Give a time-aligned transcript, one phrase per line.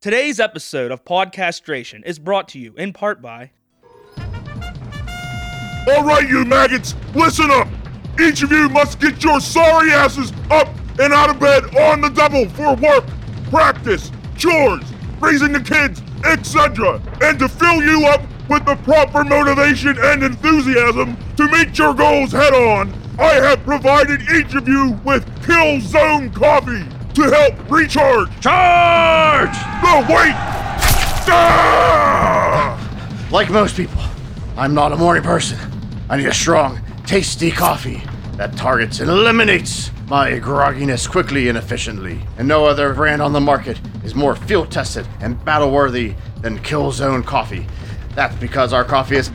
[0.00, 3.50] Today's episode of Podcastration is brought to you in part by
[5.88, 7.66] All right, you maggots, listen up.
[8.20, 10.68] Each of you must get your sorry asses up
[11.00, 13.06] and out of bed on the double for work,
[13.50, 14.84] practice, chores,
[15.20, 17.02] raising the kids, etc.
[17.20, 22.30] And to fill you up with the proper motivation and enthusiasm to meet your goals
[22.30, 26.86] head on, I have provided each of you with Kill Zone Coffee
[27.18, 28.28] to help recharge.
[28.40, 29.56] Charge!
[29.82, 30.34] No, wait!
[31.30, 32.78] Ah!
[33.32, 34.00] Like most people,
[34.56, 35.58] I'm not a morning person.
[36.08, 38.02] I need a strong, tasty coffee
[38.36, 42.20] that targets and eliminates my grogginess quickly and efficiently.
[42.38, 46.60] And no other brand on the market is more field tested and battle worthy than
[46.60, 47.66] Killzone Coffee.
[48.14, 49.32] That's because our coffee is.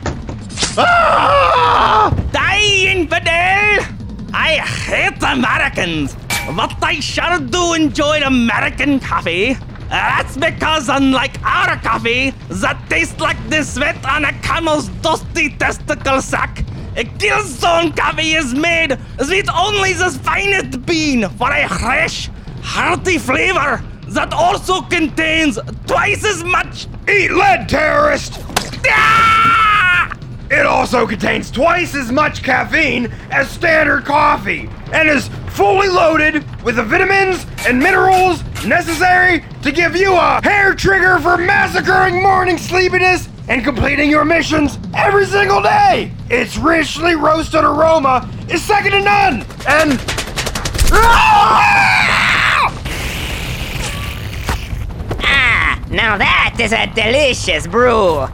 [0.78, 2.10] Ah!
[2.32, 3.84] Die, infidel!
[4.32, 6.16] I hate Americans,
[6.46, 9.56] but I sure do enjoy American coffee.
[9.88, 16.20] That's because, unlike our coffee that tastes like the sweat on a camel's dusty testicle
[16.20, 16.60] sack,
[16.96, 22.30] a Killzone coffee is made with only the finest bean for a fresh,
[22.62, 26.86] hearty flavor that also contains twice as much.
[27.08, 28.40] Eat lead, terrorist!
[28.86, 29.63] Ah!
[30.54, 36.76] It also contains twice as much caffeine as standard coffee and is fully loaded with
[36.76, 43.28] the vitamins and minerals necessary to give you a hair trigger for massacring morning sleepiness
[43.48, 46.12] and completing your missions every single day.
[46.30, 50.00] Its richly roasted aroma is second to none and.
[55.26, 58.28] Ah, now that is a delicious brew.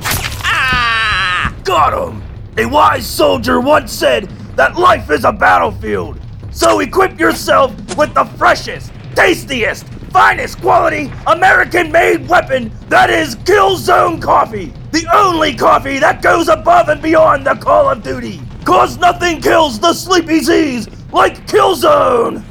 [1.64, 2.22] Got him!
[2.56, 4.24] A wise soldier once said
[4.56, 6.18] that life is a battlefield.
[6.50, 14.20] So equip yourself with the freshest, tastiest, finest quality American made weapon that is Killzone
[14.20, 14.72] Coffee.
[14.90, 18.40] The only coffee that goes above and beyond the Call of Duty.
[18.64, 22.44] Cause nothing kills the sleepy Z's like Killzone!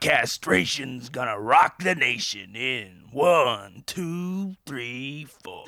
[0.00, 5.64] Podcastration's gonna rock the nation in one, two, three, four.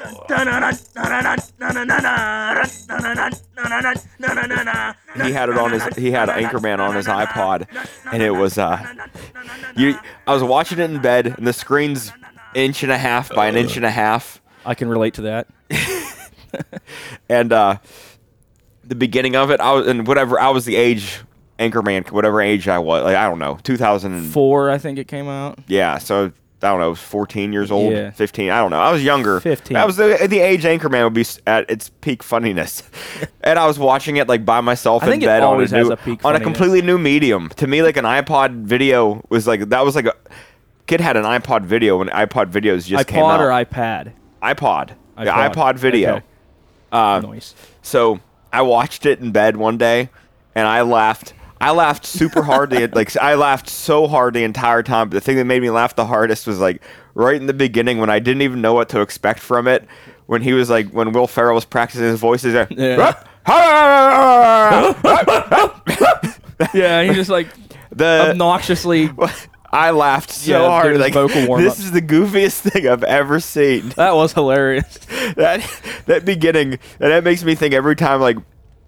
[5.26, 7.66] he had it on his he had Anchorman on his iPod
[8.10, 8.82] and it was uh
[9.76, 12.10] you I was watching it in bed and the screen's
[12.54, 15.49] inch and a half by an inch and a half I can relate to that.
[17.28, 17.78] and uh
[18.84, 21.20] the beginning of it I was and whatever I was the age
[21.59, 25.59] Anchorman whatever age I was like I don't know 2004, I think it came out.
[25.69, 26.33] yeah so
[26.65, 28.11] I don't know 14 years old Yeah.
[28.13, 29.75] 15 I don't know I was younger 15.
[29.75, 32.83] that was the, the age Anchorman would be at its peak funniness
[33.43, 36.19] and I was watching it like by myself I in bed on a, new, a
[36.25, 39.95] on a completely new medium to me like an iPod video was like that was
[39.95, 40.15] like a
[40.87, 44.12] kid had an iPod video when iPod videos just came iPod out or iPad?
[44.43, 45.53] iPod the iPod.
[45.55, 46.27] iPod video Okay.
[46.93, 47.55] uh, Noise.
[47.83, 48.21] so
[48.53, 50.11] I watched it in bed one day,
[50.55, 51.33] and I laughed.
[51.62, 52.71] I laughed super hard.
[52.71, 55.09] The, like I laughed so hard the entire time.
[55.09, 56.83] But the thing that made me laugh the hardest was like
[57.15, 59.87] right in the beginning when I didn't even know what to expect from it.
[60.27, 63.23] When he was like, when Will Ferrell was practicing his voices, Yeah.
[66.75, 67.49] Yeah, he just like
[67.91, 69.11] the obnoxiously.
[69.73, 70.99] I laughed so Yeah, hard.
[70.99, 73.91] Like this is the goofiest thing I've ever seen.
[73.91, 74.99] That was hilarious.
[75.37, 75.67] that
[76.06, 78.37] that beginning and that makes me think every time like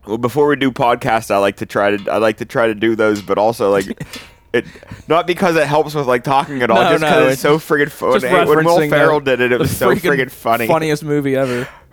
[0.06, 2.74] well, before we do podcasts I like to try to I like to try to
[2.74, 3.86] do those but also like
[4.52, 4.66] it
[5.08, 7.42] not because it helps with like talking at all No, just because no, it's, it's
[7.42, 10.30] so friggin' funny Just when Will Ferrell the- did it it was so freaking friggin'
[10.30, 11.68] funny Funniest movie ever.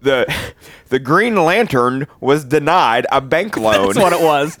[0.00, 0.34] the
[0.88, 4.58] the Green Lantern was denied a bank loan That's what it was.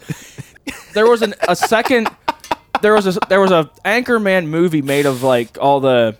[0.94, 2.08] There was an, a second.
[2.82, 6.16] There was a there was a Anchorman movie made of like all the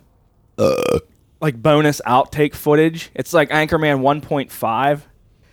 [0.58, 1.00] uh,
[1.40, 3.10] like bonus outtake footage.
[3.14, 5.00] It's like Anchorman 1.5.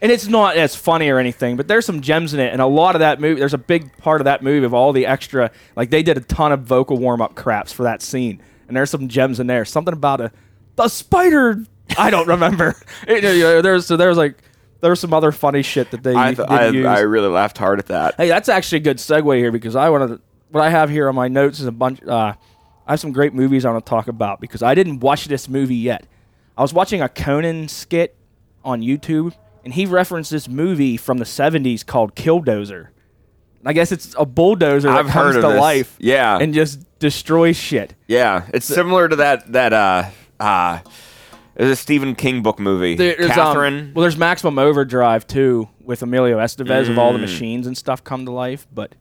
[0.01, 2.51] And it's not as funny or anything, but there's some gems in it.
[2.51, 4.91] And a lot of that movie, there's a big part of that movie of all
[4.91, 8.41] the extra, like they did a ton of vocal warm up craps for that scene.
[8.67, 9.63] And there's some gems in there.
[9.63, 10.31] Something about a
[10.75, 11.63] the spider.
[11.97, 12.75] I don't remember.
[13.07, 14.41] It- uh, there's so there's like
[14.81, 16.67] there's some other funny shit that they I, th- I.
[16.83, 19.89] I really laughed hard at that Hey, that's actually a good segue here because I
[19.89, 20.21] want to.
[20.49, 22.03] What I have here on my notes is a bunch.
[22.03, 22.33] Uh,
[22.87, 25.47] I have some great movies I want to talk about because I didn't watch this
[25.47, 26.05] movie yet.
[26.57, 28.15] I was watching a Conan skit
[28.63, 29.33] on YouTube,
[29.63, 32.87] and he referenced this movie from the '70s called Killdozer.
[33.65, 35.59] I guess it's a bulldozer that I've comes heard of to this.
[35.61, 36.37] life, Yeah.
[36.37, 37.95] and just destroys shit.
[38.07, 40.03] yeah it's similar to that that uh
[40.39, 40.79] uh
[41.55, 45.67] it was a Stephen King book movie There's, um, Catherine well, there's Maximum Overdrive too
[45.81, 47.15] with Emilio Estevez of all Mm.
[47.15, 48.67] the machines and stuff come to life.
[48.73, 48.95] But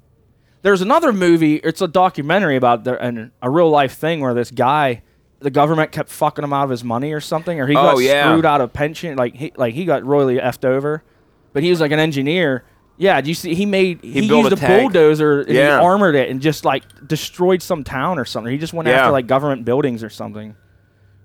[0.62, 1.56] There's another movie.
[1.56, 5.02] It's a documentary about the, an, a real life thing where this guy,
[5.40, 7.98] the government kept fucking him out of his money or something, or he Oh, got
[7.98, 8.30] yeah.
[8.30, 9.16] screwed out of pension.
[9.16, 11.02] Like he like he got royally effed over,
[11.52, 12.64] but he was like an engineer.
[12.96, 13.54] Yeah, do you see?
[13.54, 14.92] He made he, built used a a, tank.
[14.92, 15.80] bulldozer and Yeah.
[15.80, 18.52] he armored it and just like destroyed some town or something.
[18.52, 19.00] He just went Yeah.
[19.00, 20.54] after like government buildings or something.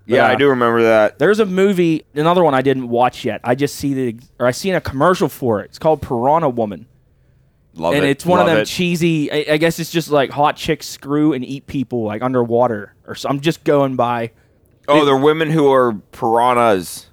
[0.08, 1.20] Yeah, uh, I do remember that.
[1.20, 3.42] There's a movie, another one I didn't watch yet.
[3.44, 5.66] I just see the or I seen a commercial for it.
[5.66, 6.88] It's called Piranha Woman,
[7.78, 8.10] Love and it.
[8.10, 8.66] it's one of them it.
[8.66, 9.32] cheesy.
[9.32, 13.16] I, I guess it's just like hot chicks screw and eat people like underwater, or
[13.16, 13.30] so.
[13.30, 14.32] I'm just going by.
[14.88, 17.08] Oh, they're women who are piranhas.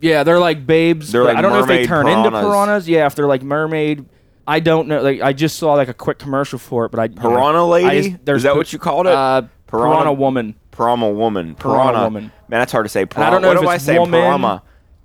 [0.00, 1.12] Yeah, they're like babes.
[1.12, 2.44] They're but like I don't know if they mermaid turn into piranhas.
[2.44, 2.88] piranhas.
[2.88, 4.06] Yeah, if they're like mermaid.
[4.46, 5.00] I don't know.
[5.02, 8.10] Like I just saw like a quick commercial for it, but I Piranha I lady?
[8.10, 9.12] just- there's Is that what you called it?
[9.12, 10.54] Uh, Piranha- piranha woman.
[10.72, 11.54] Piranha woman.
[11.54, 12.04] Piranha Piranha.
[12.04, 12.22] woman.
[12.48, 13.02] Man, that's hard to say.
[13.02, 13.98] I don't know what if do I it's say?
[13.98, 14.62] woman Piranha.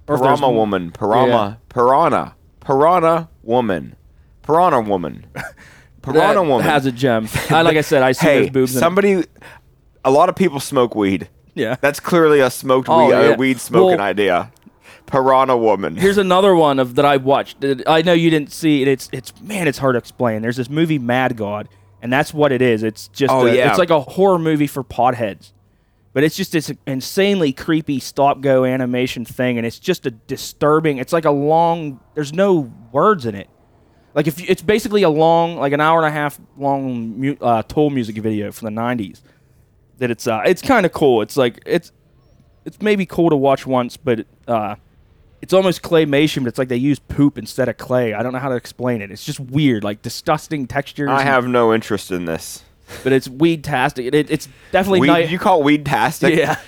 [0.07, 0.91] or if there's Piranha m- woman.
[0.91, 1.59] Piranha.
[1.69, 2.35] Piranha.
[2.61, 3.95] Piranha woman.
[4.45, 5.25] Piranha woman.
[6.01, 6.65] Piranha woman.
[6.65, 7.27] has a gem.
[7.49, 8.71] I, like I said, I see hey, those boobs.
[8.73, 8.79] in it.
[8.79, 9.23] somebody.
[10.03, 11.29] A lot of people smoke weed.
[11.55, 11.77] Yeah.
[11.81, 13.21] That's clearly a smoked Oh, weed, yeah.
[13.33, 14.51] a weed smoking Well- idea.
[15.07, 15.95] Piranha woman.
[15.95, 17.61] Here's another one of that I watched.
[17.61, 18.87] that I know you didn't see it.
[18.87, 20.41] It's it's man, it's hard to explain.
[20.41, 21.69] There's this movie Mad God,
[22.01, 22.81] and that's what it is.
[22.81, 23.69] It's just Oh, a- yeah.
[23.69, 25.51] it's like a horror movie for potheads.
[26.13, 30.97] But it's just this insanely creepy stop go animation thing, and it's just a disturbing.
[30.97, 31.99] It's like a long.
[32.15, 33.47] There's no words in it.
[34.15, 37.35] Like if you, it's basically a long, like an hour and a half long mu-
[37.41, 39.21] uh, Tool music video from the '90s.
[39.99, 41.21] That it's uh, it's kind of cool.
[41.21, 41.91] It's like it's
[42.65, 44.75] it's maybe cool to watch once, but uh,
[45.41, 48.13] it's almost claymation, but it's like they use poop instead of clay.
[48.13, 49.11] I don't know how to explain it.
[49.11, 51.09] It's just weird, like disgusting textures.
[51.09, 52.63] I have no interest in this.
[53.03, 54.13] but it's weed tastic.
[54.13, 55.29] It, it's definitely Weed, night.
[55.29, 56.35] you call it weed tastic?
[56.35, 56.59] yeah.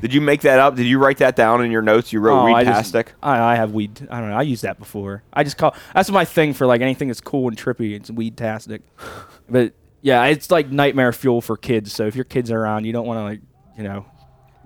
[0.00, 0.76] Did you make that up?
[0.76, 2.12] Did you write that down in your notes?
[2.12, 3.12] You wrote Oh, weed I tastic?
[3.22, 4.06] I, I have weed.
[4.10, 4.36] I don't know.
[4.36, 5.22] I used that before.
[5.32, 7.94] I just call that's my thing for like anything that's cool and trippy.
[7.94, 8.82] It's weed tastic.
[9.50, 11.90] But yeah, it's like nightmare fuel for kids.
[11.94, 13.40] So if your kids are around, you don't want to like
[13.78, 14.04] you know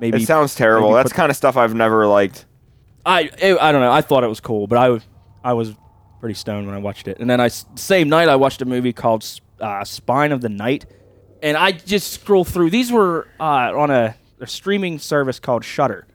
[0.00, 0.20] maybe.
[0.20, 0.92] It sounds terrible.
[0.92, 2.46] That's kind of stuff I've never liked.
[3.06, 3.92] I it, I don't know.
[3.92, 5.02] I thought it was cool, but I was
[5.44, 5.74] I was
[6.20, 7.18] pretty stoned when I watched it.
[7.20, 9.24] And then I same night I watched a movie called
[9.60, 10.86] uh, Spine of the Night,
[11.42, 12.70] and I just scroll through.
[12.70, 16.06] These were uh, on a, a streaming service called Shudder,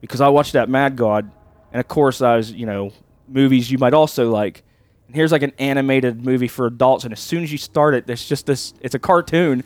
[0.00, 1.30] because I watched that Mad God,
[1.72, 2.92] and of course I was you know
[3.28, 4.62] movies you might also like.
[5.06, 8.06] And here's like an animated movie for adults, and as soon as you start it,
[8.06, 8.74] there's just this.
[8.80, 9.64] It's a cartoon,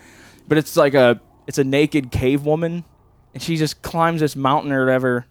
[0.49, 2.85] but it's like a it's a naked cave woman,
[3.35, 5.27] and she just climbs this mountain or whatever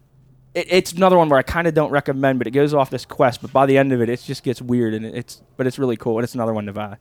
[0.55, 3.05] it, it's another one where I kind of don't recommend, but it goes off this
[3.05, 3.41] quest.
[3.41, 5.97] But by the end of it, it just gets weird, and it's but it's really
[5.97, 6.97] cool, and it's another one to buy.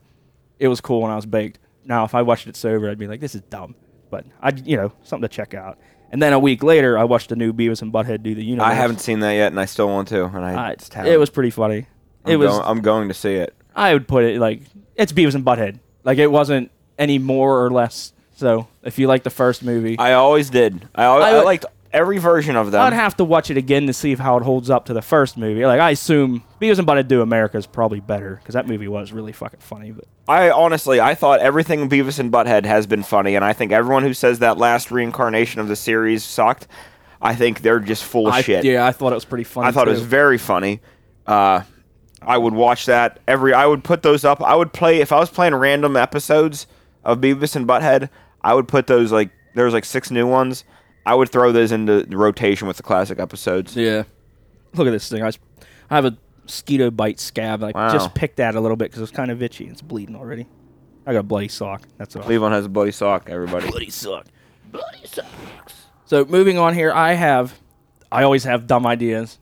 [0.58, 1.58] It was cool when I was baked.
[1.84, 3.74] Now, if I watched it sober, I'd be like, "This is dumb,"
[4.14, 5.78] but I, you know, something to check out.
[6.12, 8.70] And then a week later, I watched the new Beavis and Butthead do the universe.
[8.70, 10.24] I haven't seen that yet, and I still want to.
[10.26, 11.12] And I, I- just haven't.
[11.12, 11.86] it was pretty funny.
[12.24, 12.50] I'm it was.
[12.50, 13.52] Going, I'm going to see it.
[13.74, 14.62] I would put it like
[14.94, 15.80] it's Beavis and Butthead.
[16.04, 18.12] Like it wasn't any more or less.
[18.36, 20.88] So if you like the first movie, I always did.
[20.94, 22.82] I, al- I I liked every version of them.
[22.82, 25.00] I'd have to watch it again to see if how it holds up to the
[25.00, 25.64] first movie.
[25.64, 29.12] Like I assume Beavis and Butthead Do America is probably better because that movie was
[29.12, 29.92] really fucking funny.
[29.92, 33.72] But I honestly, I thought everything Beavis and Butthead has been funny, and I think
[33.72, 36.66] everyone who says that last reincarnation of the series sucked,
[37.22, 38.64] I think they're just full of I, shit.
[38.64, 39.68] yeah, I thought it was pretty funny.
[39.68, 40.80] I thought it was very funny.
[41.26, 41.62] Uh,
[42.20, 43.54] I would watch that every.
[43.54, 44.42] I would put those up.
[44.42, 46.66] I would play if I was playing random episodes
[47.04, 48.08] of Beavis and Butthead.
[48.42, 50.64] I would put those like there was like six new ones.
[51.06, 53.76] I would throw those into rotation with the classic episodes.
[53.76, 54.04] Yeah.
[54.74, 55.22] Look at this thing.
[55.22, 55.38] I, was,
[55.90, 57.62] I have a mosquito bite scab.
[57.62, 57.92] I Wow.
[57.92, 59.66] just picked at it a little bit because it's kind of itchy.
[59.66, 60.46] It's bleeding already.
[61.06, 61.82] I got a bloody sock.
[61.98, 62.22] That's all.
[62.22, 63.28] Cleveland has a bloody sock.
[63.28, 63.68] Everybody.
[63.68, 64.26] bloody sock.
[64.72, 65.74] Bloody socks.
[66.06, 67.60] So moving on here, I have,
[68.10, 69.38] I always have dumb ideas.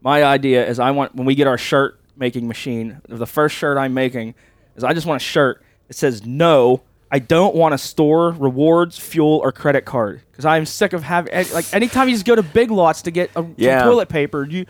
[0.00, 3.76] My idea is I want when we get our shirt making machine, the first shirt
[3.78, 4.34] I'm making
[4.76, 6.82] is I just want a shirt that says no.
[7.10, 11.32] I don't want to store rewards, fuel, or credit card because I'm sick of having
[11.52, 13.84] like anytime you just go to Big Lots to get a, Yeah.
[13.84, 14.66] toilet paper, you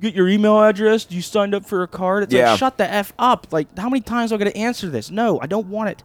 [0.00, 1.06] get your email address.
[1.10, 2.24] You signed up for a card.
[2.24, 2.50] It's Yeah.
[2.50, 3.48] like shut the f up.
[3.50, 5.10] Like how many times am I going to answer this?
[5.10, 6.02] No, I don't want it.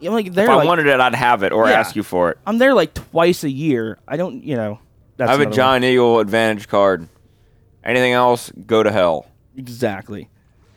[0.00, 1.78] Know, like If I like, wanted it, I'd have it or Yeah.
[1.80, 2.38] ask you for it.
[2.46, 3.98] I'm there like twice a year.
[4.08, 4.78] I don't, you know.
[5.16, 5.56] That's I have a another one.
[5.56, 7.08] Giant Eagle Advantage card.
[7.84, 9.26] Anything else, go to hell.
[9.56, 10.28] Exactly.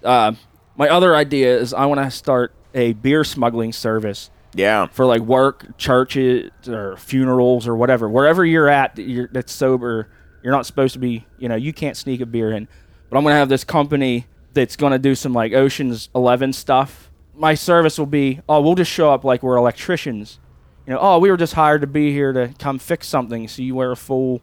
[0.04, 0.34] Uh,
[0.78, 4.88] my other idea is I want to start a beer smuggling service Yeah.
[4.88, 8.08] for like work, churches, or funerals or whatever.
[8.08, 10.08] Wherever you're at, that you're, that's sober.
[10.44, 11.26] You're not supposed to be.
[11.40, 12.68] You know, you can't sneak a beer in.
[13.10, 17.10] But I'm gonna have this company that's gonna do some like Ocean's Eleven stuff.
[17.36, 20.40] My service will be, oh, we'll just show up like we're electricians.
[20.86, 23.48] You know, oh, we were just hired to be here to come fix something.
[23.48, 24.42] So you wear a full,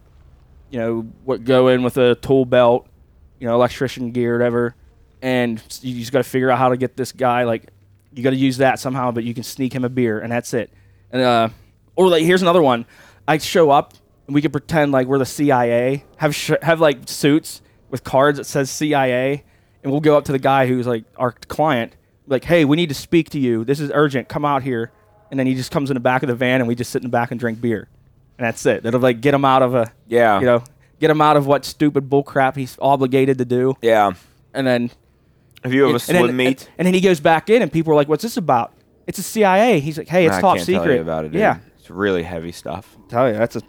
[0.69, 2.87] you know, what go in with a tool belt,
[3.39, 4.75] you know, electrician gear, whatever,
[5.21, 7.69] and you just got to figure out how to get this guy like
[8.15, 10.53] You got to use that somehow, but you can sneak him a beer, and that's
[10.53, 10.71] it.
[11.11, 11.49] And uh,
[11.95, 12.85] or like here's another one.
[13.27, 13.93] I show up,
[14.27, 16.03] and we can pretend like we're the CIA.
[16.17, 19.43] Have sh- have like suits with cards that says CIA,
[19.83, 21.93] and we'll go up to the guy who's like our client,
[22.27, 23.63] like, hey, we need to speak to you.
[23.65, 24.27] This is urgent.
[24.29, 24.91] Come out here.
[25.31, 27.01] And then he just comes in the back of the van, and we just sit
[27.01, 27.89] in the back and drink beer,
[28.37, 28.83] and that's it.
[28.83, 30.39] That'll like get him out of a Yeah.
[30.39, 30.63] you know,
[30.99, 34.13] get him out of what stupid bullcrap he's obligated to do, Yeah.
[34.53, 34.91] and then
[35.65, 37.71] If you have a and swim then, meet, and, then he goes back in, and
[37.71, 38.73] people are like, "What's this about?"
[39.07, 39.79] It's a CIA.
[39.79, 41.31] He's like, "Hey, it's I top can't secret." tell you about it.
[41.31, 41.41] dude.
[41.41, 42.95] Yeah, It's really heavy stuff.
[43.09, 43.61] tell you that's a.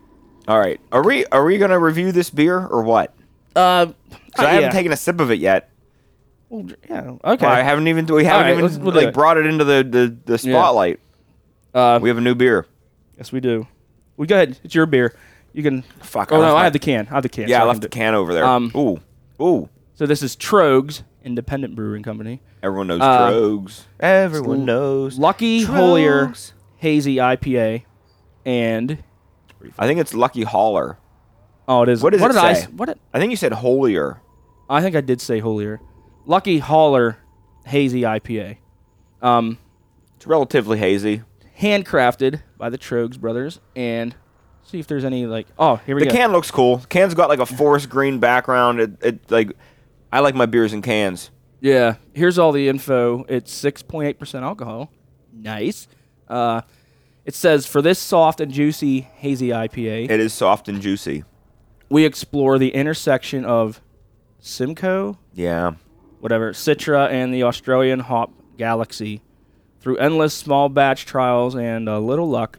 [0.48, 0.80] All right.
[0.92, 3.12] Are we are we gonna review this beer or what?
[3.54, 3.86] Uh,
[4.36, 5.70] 'Cause I haven't taken a sip of it yet.
[6.48, 7.12] Well, yeah.
[7.24, 7.46] Okay.
[7.46, 9.14] I haven't even we haven't right, even let's- we'll do like it.
[9.14, 11.00] brought it into the the, the spotlight.
[11.74, 12.66] Uh, We have a new beer.
[13.18, 13.66] yes, we do.
[14.16, 14.58] We go ahead.
[14.62, 15.14] It's your beer.
[15.52, 15.82] You can.
[16.00, 16.30] Fuck.
[16.32, 17.08] Oh I no, I have the can.
[17.10, 17.48] I have the can.
[17.48, 18.44] Yeah, so I left do- the can over there.
[18.44, 19.00] Um, ooh,
[19.42, 19.68] ooh.
[19.94, 22.40] So this is Tröegs Independent Brewing Company.
[22.62, 23.82] Everyone knows uh, Tröegs.
[24.00, 25.18] Everyone knows.
[25.18, 26.52] Lucky Holier Tröegs.
[26.76, 27.82] Hazy IPA,
[28.44, 29.02] and
[29.78, 30.98] I think it's Lucky Holler.
[31.68, 32.02] oh, it is.
[32.02, 32.52] What does what it did I?
[32.54, 32.60] say?
[32.62, 32.86] s- What?
[32.86, 34.20] Did, I think you said Holier.
[34.70, 35.80] I think I did say Holier.
[36.24, 37.18] Lucky Holler
[37.66, 38.58] Hazy IPA.
[39.22, 39.58] Um,
[40.16, 41.22] It's relatively hazy.
[41.60, 44.14] handcrafted by the Tröegs brothers, and
[44.62, 45.48] see if there's any like.
[45.58, 46.04] Oh, here we go.
[46.06, 46.16] The go.
[46.16, 46.78] can looks cool.
[46.88, 48.78] Can's got like a forest green background.
[48.80, 49.50] It, it like
[50.12, 51.30] I like my beers in cans.
[51.60, 53.24] Yeah, here's all the info.
[53.28, 54.90] It's 6.8% alcohol.
[55.32, 55.88] Nice.
[56.28, 56.62] Uh,
[57.24, 61.24] it says for this soft and juicy hazy IPA, It is soft and juicy.
[61.88, 63.80] we explore the intersection of
[64.40, 65.72] Simcoe, Yeah.
[66.20, 69.22] whatever, Citra, and the Australian hop galaxy.
[69.80, 72.58] Through endless small batch trials and a little luck,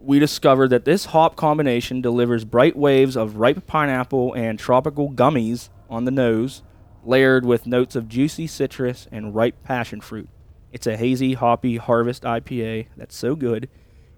[0.00, 5.68] we discovered that this hop combination delivers bright waves of ripe pineapple and tropical gummies
[5.88, 6.62] on the nose,
[7.04, 10.28] layered with notes of juicy citrus and ripe passion fruit.
[10.72, 13.68] It's a hazy, hoppy harvest IPA that's so good,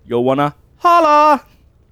[0.04, 1.44] you'll wanna holla.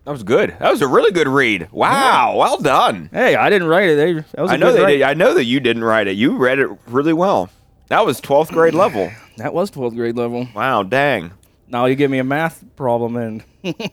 [0.04, 0.54] That was good.
[0.60, 1.68] That was a really good read.
[1.72, 2.36] Wow.
[2.36, 3.10] Well done.
[3.12, 3.96] Hey, I didn't write it.
[3.96, 4.92] They, that was I know they write.
[4.98, 5.02] did.
[5.02, 6.12] I know that you didn't write it.
[6.16, 7.50] You read it really well.
[7.88, 9.10] That was 12th grade level.
[9.36, 10.46] That was 12th grade level.
[10.54, 11.32] Wow, dang.
[11.68, 13.44] Now you give me a math problem and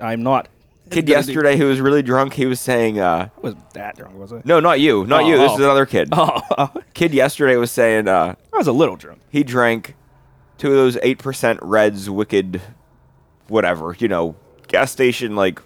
[0.00, 0.48] I'm not.
[0.90, 4.32] Kid yesterday who was really drunk, he was saying, uh, I was that drunk, was
[4.32, 4.42] I?
[4.44, 5.04] no, not you.
[5.06, 5.36] Not Oh, you.
[5.36, 5.54] This oh.
[5.54, 6.08] is another kid.
[6.12, 9.20] Oh, Kid yesterday was saying, uh, was a little drunk.
[9.30, 9.94] he drank
[10.58, 12.62] two of those 8% Redd's Wicked,
[13.48, 14.36] whatever, you know,
[14.68, 15.60] gas station, like,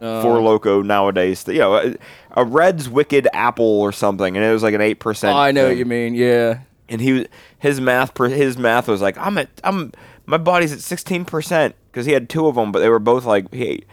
[0.00, 1.44] Uh, Four Loco nowadays.
[1.46, 1.94] You know, a,
[2.32, 5.32] a Redd's Wicked Apple or something, and it was like an 8%.
[5.32, 6.14] Oh, I know what you mean.
[6.14, 6.60] Yeah.
[6.88, 7.24] and he was
[7.58, 9.92] his math per, his math was like I'm at I'm
[10.24, 13.24] my body's at 16 percent because he had two of them, but they were both
[13.24, 13.84] like he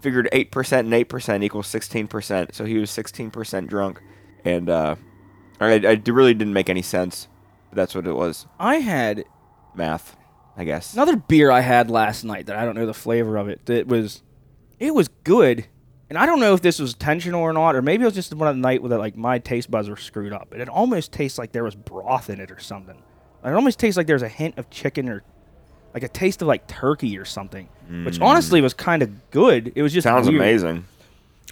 [0.00, 4.00] figured eight percent and eight percent equals 16 percent, so he was 16 percent drunk,
[4.44, 4.96] and uh,
[5.60, 7.28] I, I really didn't make any sense.
[7.70, 9.24] But that's what it was, I had
[9.74, 10.16] math,
[10.56, 10.92] I guess.
[10.94, 13.64] another beer I had last night that I don't know the flavor of it.
[13.66, 14.22] That was,
[14.80, 15.66] it was good,
[16.08, 18.34] and I don't know if this was intentional or not, or maybe it was just
[18.34, 20.48] one of the night where like my taste buds were screwed up.
[20.50, 23.00] But it almost tastes like there was broth in it or something.
[23.44, 25.22] It almost tastes like there's a hint of chicken or
[25.94, 27.68] like a taste of like turkey or something,
[28.04, 29.72] which honestly was kind of good.
[29.74, 30.10] It was just Mm.
[30.10, 30.40] Sounds weird.
[30.40, 30.84] amazing.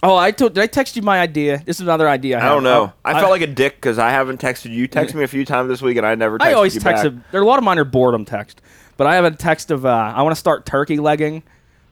[0.01, 0.53] Oh, I told.
[0.53, 1.61] Did I text you my idea?
[1.65, 2.39] This is another idea.
[2.39, 2.93] I, I don't know.
[2.93, 4.87] Oh, I, felt like a dick because I haven't texted you.
[4.87, 6.37] Texted me a few times this week, and I never.
[6.37, 7.03] Texted I always text.
[7.03, 8.61] A, there are a lot of mine are boredom text,
[8.95, 11.43] but I have a text of uh, I want to start turkey legging.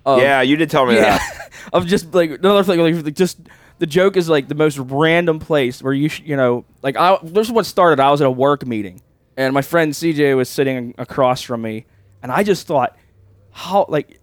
[0.06, 1.51] Of, Yeah, you did tell me yeah, that.
[1.74, 3.39] of just like another thing, like just
[3.80, 7.18] the joke is like the most random place where you sh- you know like I
[7.24, 8.00] this is what started.
[8.00, 9.01] I was at a work meeting,
[9.36, 11.86] and my friend CJ was sitting across from me,
[12.22, 12.98] and I just thought
[13.52, 14.20] how like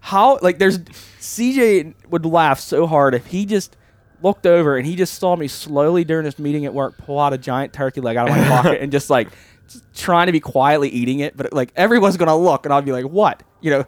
[0.00, 3.76] how like there's CJ would laugh so hard if he just
[4.22, 7.32] looked over and he just saw me slowly during this meeting at work pull out
[7.32, 9.28] a giant turkey leg out of my pocket and just like
[9.68, 12.92] just trying to be quietly eating it, but like everyone's gonna look and I'll be
[12.92, 13.42] like, what?
[13.60, 13.84] You know,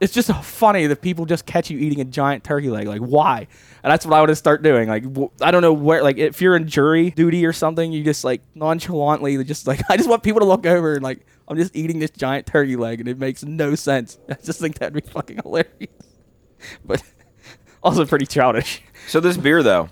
[0.00, 2.86] it's just funny that people just catch you eating a giant turkey leg.
[2.86, 3.46] Like, why?
[3.82, 4.88] And that's what I to start doing.
[4.88, 5.04] Like,
[5.40, 6.02] I don't know where.
[6.02, 9.96] Like, if you're in jury duty or something, you just like nonchalantly, just like, I
[9.96, 13.00] just want people to look over and like, I'm just eating this giant turkey leg,
[13.00, 14.18] and it makes no sense.
[14.30, 15.90] I just think that'd be fucking hilarious,
[16.84, 17.02] but
[17.82, 18.82] also pretty childish.
[19.08, 19.90] So this beer though,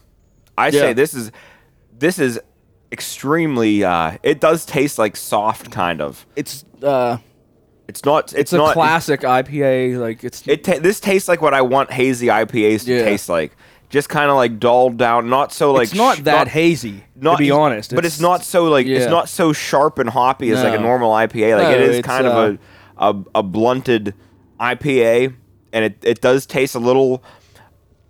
[0.57, 0.81] I Yeah.
[0.81, 1.31] say this is
[1.99, 2.41] this is
[2.91, 6.27] extremely uh it does taste like soft kind of.
[6.37, 7.19] It's uh,
[7.89, 9.99] It's not it's, it's a not classic IPA.
[9.99, 13.05] Like, it's It ta- this tastes like what I want hazy IPAs to Yeah.
[13.05, 13.53] taste like.
[13.93, 17.05] Just kind of like dulled down, not so like it's not sh- that hazy.
[17.15, 18.97] Not to be honest, but it's, not so like yeah.
[18.97, 21.59] it's not so sharp and hoppy as like a normal IPA.
[21.59, 22.59] Like No, it's, kind uh, of
[22.97, 24.15] a, a a blunted
[24.59, 25.35] IPA,
[25.75, 27.23] and it, it does taste a little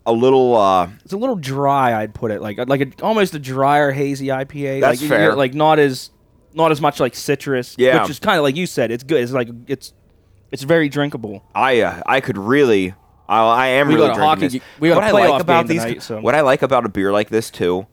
[0.07, 2.01] a little uh It's a little dry.
[2.01, 4.83] I'd put it like like a, almost a drier hazy IPA.
[4.83, 5.35] That's like, fair.
[5.35, 6.11] Like not as
[6.55, 7.75] not as much like citrus.
[7.77, 8.03] Yeah.
[8.03, 8.93] which is kind of like you said.
[8.93, 9.21] It's good.
[9.21, 9.93] It's like it's
[10.53, 11.45] it's very drinkable.
[11.57, 12.95] I uh, I could really.
[13.33, 14.69] I, I am We really got a drinking hockey this.
[14.81, 15.83] we got a what I like about these.
[15.83, 17.87] tonight, so- What I like about a beer like this too,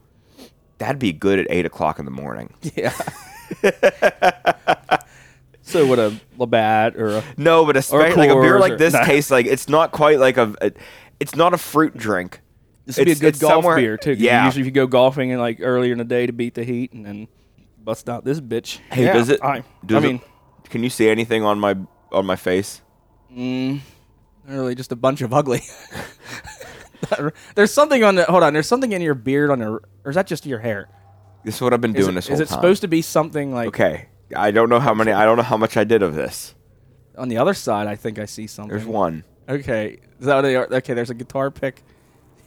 [0.78, 2.54] that'd be good at eight o'clock in the morning.
[2.76, 2.94] Yeah.
[5.62, 8.94] so would a Labatt or a No, but especially like a beer like or- this
[8.94, 9.04] Nah.
[9.04, 10.54] tastes like it's not quite like a.
[10.62, 10.72] a-
[11.20, 12.40] it's not a fruit drink.
[12.86, 14.14] this would be a good golf beer too.
[14.14, 14.46] Yeah.
[14.46, 16.94] Usually, if you go golfing and like earlier in the day to beat the heat,
[16.94, 17.28] and then
[17.84, 18.78] bust out this bitch.
[18.92, 19.44] Hey, yeah, does it?
[19.44, 20.22] I, does I it- mean,
[20.70, 21.76] can you see anything on my
[22.12, 22.82] on my face?
[23.36, 23.82] Mm.
[24.50, 25.62] Really just a bunch of ugly.
[27.56, 28.26] there's something on the.
[28.26, 28.54] Hold on.
[28.54, 29.82] There's something in your beard on your.
[30.04, 30.90] Or is that just your hair?
[31.44, 32.58] This is what I've been Is doing it, this whole is it time.
[32.58, 35.12] supposed to be something like Okay, I don't know how many.
[35.12, 36.54] I don't know how much I did of this.
[37.18, 37.88] on the other side?
[37.88, 38.70] I think I see something.
[38.76, 39.24] There's one.
[39.48, 40.00] Okay.
[40.20, 40.68] Is that what they are?
[40.72, 40.94] Okay.
[40.94, 41.82] There's a guitar pick.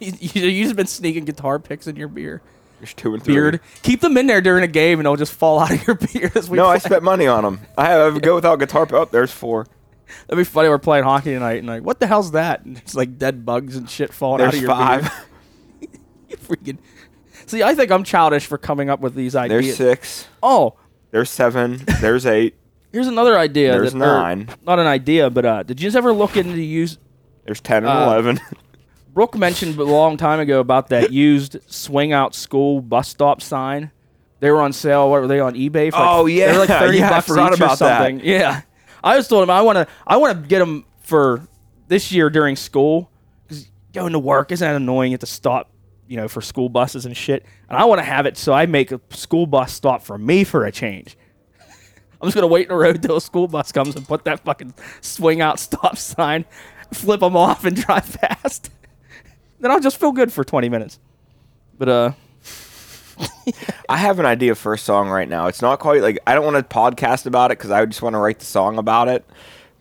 [0.02, 2.42] You, you, you just been sneaking guitar picks in your beer.
[2.80, 3.34] There's two and three.
[3.34, 3.60] beard.
[3.82, 6.36] Keep them in there during a game, and they'll just fall out of your beard
[6.36, 6.88] as we No, I play.
[6.88, 7.60] spent money on them.
[7.78, 8.84] I have I go without guitar.
[8.84, 8.94] Pick.
[8.96, 9.68] Oh, there's four.
[10.26, 10.68] That'd be funny.
[10.68, 12.64] We're playing hockey tonight, and like, what the hell's that?
[12.64, 15.10] And it's like dead bugs and shit falling out of your five.
[16.28, 16.78] You freaking.
[17.46, 19.64] See, I think I'm childish for coming up with these ideas.
[19.64, 20.26] There's six.
[20.42, 20.76] Oh,
[21.10, 21.82] There's seven.
[22.00, 22.54] There's eight.
[22.90, 23.72] here's another idea.
[23.72, 24.48] There's that- nine.
[24.66, 26.96] Not an idea, but uh, did you guys ever look into use?
[27.44, 28.40] There's ten and Uh, eleven.
[29.14, 33.90] Brooke mentioned a long time ago about that used swing out school bus stop sign.
[34.40, 35.10] They were on sale.
[35.10, 35.90] What were they on eBay?
[35.90, 36.78] For like- Oh, they were like yeah.
[36.78, 37.98] thirty Yeah, I bucks forgot each or about that.
[37.98, 38.20] something.
[38.24, 38.62] Yeah,
[39.02, 39.86] I just told him I want to.
[40.06, 41.46] I want to get them for
[41.88, 43.10] this year during school
[43.44, 45.10] because going to work isn't that annoying.
[45.10, 45.70] You have to stop,
[46.06, 47.44] you know, for school buses and shit.
[47.68, 50.44] And I want to have it so I make a school bus stop for me
[50.44, 51.16] for a change.
[52.20, 54.40] I'm just gonna wait in the road till a school bus comes and put that
[54.40, 56.44] fucking swing out stop sign,
[56.92, 58.70] flip them off, and drive fast.
[59.60, 60.98] then I'll just feel good for 20 minutes.
[61.78, 62.12] But uh,
[63.88, 65.46] I have an idea for a song right now.
[65.46, 68.14] It's not quite like I don't want to podcast about it because I just want
[68.14, 69.24] to write the song about it.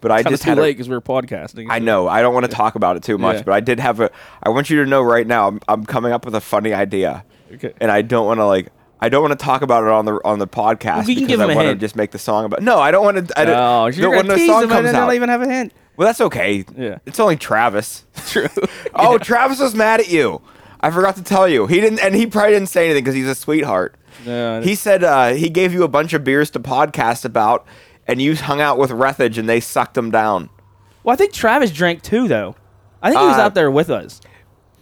[0.01, 1.67] But I just too had late because we were podcasting.
[1.69, 2.07] I know.
[2.07, 3.43] I don't want to talk about it too much, Yeah.
[3.43, 4.09] but I did have a.
[4.41, 5.47] I want you to know right now.
[5.47, 7.23] I'm, I'm coming up with a funny idea,
[7.53, 7.73] Okay.
[7.79, 8.69] and I don't want to like.
[8.99, 11.25] I don't want to talk about it on the on the podcast Well, you can
[11.27, 11.79] because give I him a want to hint.
[11.81, 12.63] just make the song about.
[12.63, 13.39] No, I don't want to.
[13.39, 13.55] I don't.
[13.55, 15.05] Oh, you're when gonna the tease song them comes out.
[15.07, 15.71] they'll even have a hint.
[15.97, 16.65] well, that's okay.
[16.75, 16.97] Yeah.
[17.05, 18.03] It's only Travis.
[18.27, 18.47] True.
[18.95, 20.41] Oh, Travis was mad at you.
[20.81, 21.67] I forgot to tell you.
[21.67, 23.95] He didn't, and he probably didn't say anything because he's a sweetheart.
[24.25, 24.61] Yeah.
[24.61, 27.65] He said uh, he gave you a bunch of beers to podcast about,
[28.07, 30.49] and you hung out with Rethage, and they sucked them down.
[31.03, 32.55] well, I think Travis drank too, though.
[33.01, 34.21] I think he was Uh, out there with us.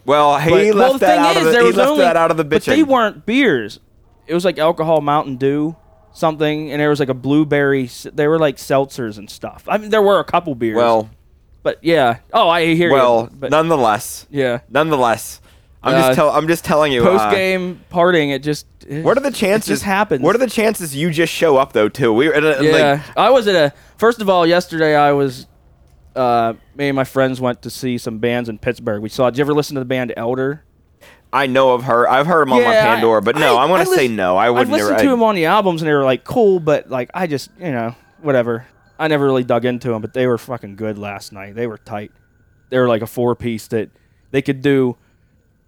[0.06, 1.50] Well, he left well, the that thing out of is, the.
[1.52, 2.66] there He was left only- that out of the But bitching.
[2.66, 3.78] they weren't beers.
[4.26, 5.76] It was like alcohol Mountain Dew,
[6.12, 7.84] something, and there was like a blueberry.
[7.84, 9.64] s- They were like seltzers and stuff.
[9.68, 10.76] I mean, there were a couple beers.
[10.76, 11.10] well,
[11.62, 12.18] but yeah.
[12.32, 13.36] Oh, I hear well, you.
[13.38, 14.60] But nonetheless, yeah.
[14.70, 15.40] nonetheless,
[15.82, 16.30] I'm Uh, just tell.
[16.30, 17.02] I'm just telling you.
[17.02, 18.66] Post uh, game partying, it just.
[18.86, 19.68] It, What are the chances?
[19.68, 20.22] It just happens.
[20.22, 22.12] What are the chances you just show up though too?
[22.12, 23.74] We were at a, Yeah, like I was at a.
[23.96, 25.46] First of all, yesterday I was.
[26.14, 29.00] Uh, me and my friends went to see some bands in Pittsburgh.
[29.00, 29.30] We saw.
[29.30, 30.64] Did you ever listen to the band Elder?
[31.32, 32.08] I know of her.
[32.08, 33.90] I've heard him on my Yeah, I- Pandora, but no, I- I, want I to
[33.94, 34.36] say no.
[34.36, 34.70] I wouldn't.
[34.72, 37.26] listened I- to them on the albums and they were like cool, but like I
[37.28, 38.66] just you know whatever.
[38.98, 41.54] I never really dug into them, but they were fucking good last night.
[41.54, 42.10] They were tight.
[42.68, 43.90] They were like a four piece that
[44.32, 44.96] they could do.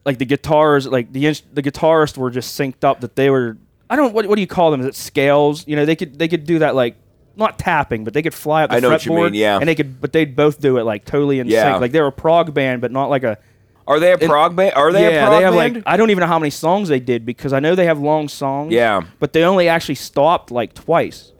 [0.04, 3.56] Like the guitars, like the the guitarists were just synced up that they were.
[3.88, 4.80] I don't what what do you call them?
[4.80, 5.66] Is it scales?
[5.68, 6.96] You know they could they could do that like
[7.36, 9.58] not tapping, but they could fly up the I know what you fretboard, mean, yeah.
[9.58, 11.72] and they could, but they'd both do it like totally in Yeah.
[11.72, 11.80] sync.
[11.80, 13.38] Like they were a prog band, but not like a
[13.86, 14.74] Are they a prog band?
[14.74, 15.74] Are they yeah, a prog they have band?
[15.76, 18.00] like I don't even know how many songs they did because I know they have
[18.00, 18.72] long songs.
[18.72, 19.02] Yeah.
[19.20, 21.32] but they only actually stopped like twice.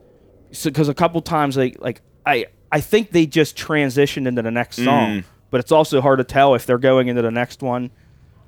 [0.53, 4.51] So because a couple times they like I I think they just transitioned into the
[4.53, 5.25] next song, Mm.
[5.51, 7.90] but it's also hard to tell if they're going into the next one.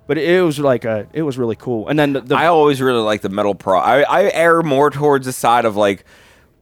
[0.07, 1.89] But it was like a it was really cool.
[1.89, 3.79] And then the, the I always really like the metal pro.
[3.79, 6.05] I, I err more towards the side of like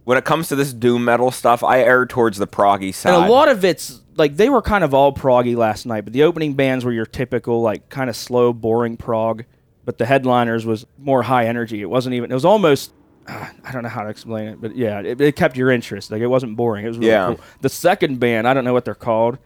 [0.04, 1.64] when it comes to this doom metal stuff.
[1.64, 3.14] I err towards the proggy side.
[3.14, 6.12] And a lot of it's like they were kind of all proggy last night, but
[6.12, 9.44] the opening bands were your typical like kind of slow, boring prog.
[9.84, 11.82] But the headliners was more high energy.
[11.82, 12.30] It wasn't even.
[12.30, 12.92] It was almost.
[13.26, 16.12] Uh, I don't know how to explain it, but yeah, it, it kept your interest.
[16.12, 16.84] Like it wasn't boring.
[16.84, 17.26] It was really Yeah.
[17.34, 17.40] cool.
[17.60, 19.38] The second band, I don't know what they're called,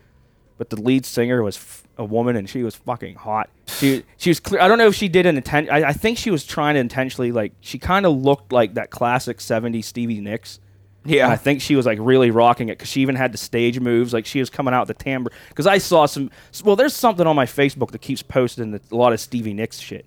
[0.58, 3.48] but the lead singer was f- a woman and she was fucking hot.
[3.66, 4.60] She she was clear.
[4.60, 5.70] I don't know if she did an intent.
[5.70, 7.52] I, I think she was trying to intentionally like.
[7.60, 10.60] She kind of looked like that classic '70s Stevie Nicks.
[11.04, 11.28] Yeah.
[11.28, 14.12] I think she was like really rocking it because she even had the stage moves.
[14.12, 15.30] Like she was coming out the timbre.
[15.48, 16.30] Because I saw some.
[16.64, 19.78] Well, there's something on my Facebook that keeps posting the, a lot of Stevie Nicks
[19.78, 20.04] shit.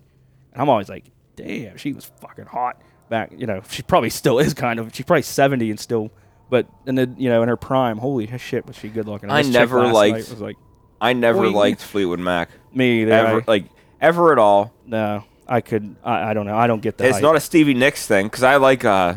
[0.54, 3.32] And I'm always like, damn, she was fucking hot back.
[3.38, 4.94] You know, she probably still is kind of.
[4.94, 6.12] She's probably 70 and still.
[6.50, 9.30] But in the you know in her prime, holy shit, was she good looking?
[9.30, 10.58] I This never liked- night was like
[11.02, 11.54] I never Boing.
[11.54, 12.50] liked Fleetwood Mac.
[12.74, 13.02] me.
[13.04, 13.12] Either.
[13.14, 13.66] Ever I- like
[14.02, 14.74] ever at all.
[14.86, 15.96] no, I could.
[16.04, 16.58] I, I don't know.
[16.58, 17.06] I don't get that.
[17.08, 17.24] It's hype.
[17.24, 19.16] not a Stevie Nicks thing because I like uh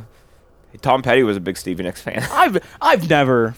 [0.81, 2.23] Tom Petty was a big Stevie Nicks fan.
[2.31, 3.55] I've I've never.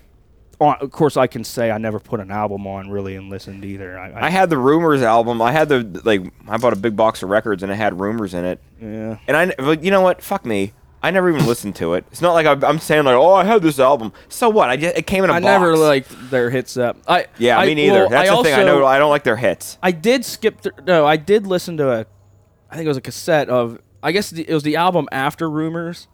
[0.61, 3.99] Of course, I can say I never put an album on really and listened either.
[3.99, 5.43] I, I, I had the Rumors album.
[5.43, 6.23] I had the like.
[6.49, 8.61] I bought a big box of records and it had Rumors in it.
[8.81, 9.19] yeah.
[9.27, 10.23] And I, but you know what?
[10.23, 10.73] Fuck me.
[11.05, 12.05] I never even listened to it.
[12.11, 14.13] It's not like I'm, I'm saying like, oh, I had this album.
[14.29, 14.71] So what?
[14.71, 15.47] I just, it came in a I box.
[15.47, 16.97] I never liked their hits up.
[17.07, 18.01] I Yeah, I, me neither.
[18.01, 18.55] well, That's I the thing.
[18.55, 18.87] I also- know.
[18.87, 19.77] I don't like their hits.
[19.83, 20.63] I did skip.
[20.63, 22.07] Th- no, I did listen to a.
[22.71, 23.79] I think it was a cassette of.
[24.03, 26.09] I guess the, it was the album after Rumors,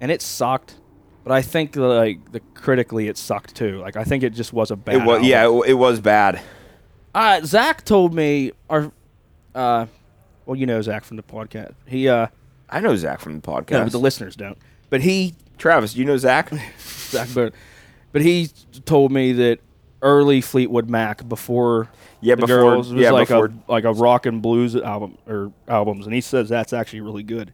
[0.00, 0.76] and it sucked.
[1.24, 3.78] But I think the, like the critically it sucked too.
[3.80, 4.94] Like I think it just was a bad.
[4.94, 5.24] It was album.
[5.24, 6.40] yeah, it, it was bad.
[7.14, 8.92] Uh, Zach told me, our,
[9.54, 9.86] uh,
[10.44, 11.72] well, you know Zach from the podcast.
[11.86, 12.26] He, uh,
[12.68, 13.70] I know Zach from the podcast.
[13.70, 14.58] no, but the listeners don't.
[14.90, 16.50] But he, Travis, you know Zach?
[16.78, 17.54] Zach, but,
[18.12, 18.48] but he
[18.84, 19.60] told me that
[20.02, 21.88] early Fleetwood Mac before
[22.20, 25.18] Yeah, the before- girls was yeah, like before- a like a rock and blues album
[25.26, 27.52] or albums, and he says that's actually really good.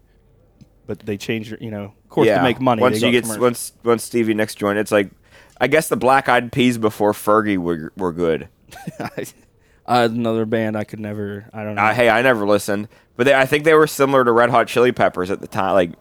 [0.86, 2.38] But they changed, you know, of course, yeah.
[2.38, 2.82] to make money.
[2.82, 5.10] Once you get once once Stevie Nicks joined, it's like,
[5.60, 8.48] I guess the Black Eyed Peas before Fergie were were good.
[9.00, 9.08] uh,
[9.86, 11.48] another band I could never.
[11.52, 11.82] I don't know.
[11.82, 14.68] Uh, hey, I never listened, but they, I think they were similar to Red Hot
[14.68, 15.74] Chili Peppers at the time.
[15.74, 15.92] Like,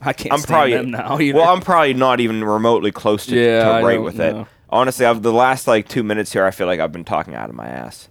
[0.00, 1.18] I can't I'm stand probably them now.
[1.18, 1.38] Either.
[1.38, 4.40] well, I'm probably not even remotely close to, Yeah, to I right with know.
[4.42, 4.46] it.
[4.68, 7.48] Honestly, I've the last like two minutes here, I feel like I've been talking out
[7.48, 8.08] of my ass.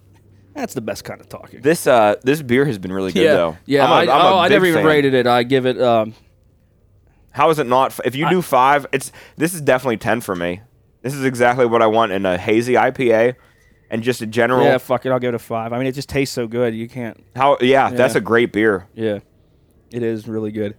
[0.54, 1.62] that's the best kind of talking.
[1.62, 3.58] This uh, this beer has been really good yeah, though.
[3.66, 3.86] yeah.
[3.86, 5.28] I'm a- I, I'm oh, I never even rated it.
[5.28, 5.80] I give it.
[5.82, 6.14] Um,
[7.32, 7.92] How is it not?
[7.92, 10.62] f- If you do five, it's this is definitely ten for me.
[11.02, 13.36] This is exactly what I want in a hazy IPA,
[13.94, 14.66] and just a general.
[14.66, 15.12] yeah, fuck it.
[15.12, 15.72] I'll give it a five.
[15.72, 16.76] I mean, it just tastes so good.
[16.76, 17.24] You can't.
[17.36, 17.58] How?
[17.62, 18.88] Yeah, that's a great beer.
[18.96, 19.20] Yeah,
[19.92, 20.76] it is really good.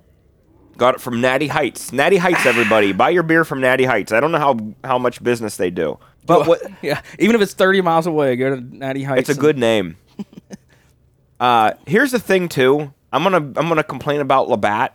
[0.76, 1.92] Got it from Natty Heights.
[1.92, 4.10] Natty Heights, everybody, buy your beer from Natty Heights.
[4.12, 6.60] I don't know how how much business they do, but what?
[6.82, 9.20] Yeah, even if it's thirty miles away, go to Natty Heights.
[9.20, 9.96] It's a and- good name.
[11.40, 12.92] uh, here's the thing too.
[13.12, 14.94] I'm gonna I'm gonna complain about Labatt.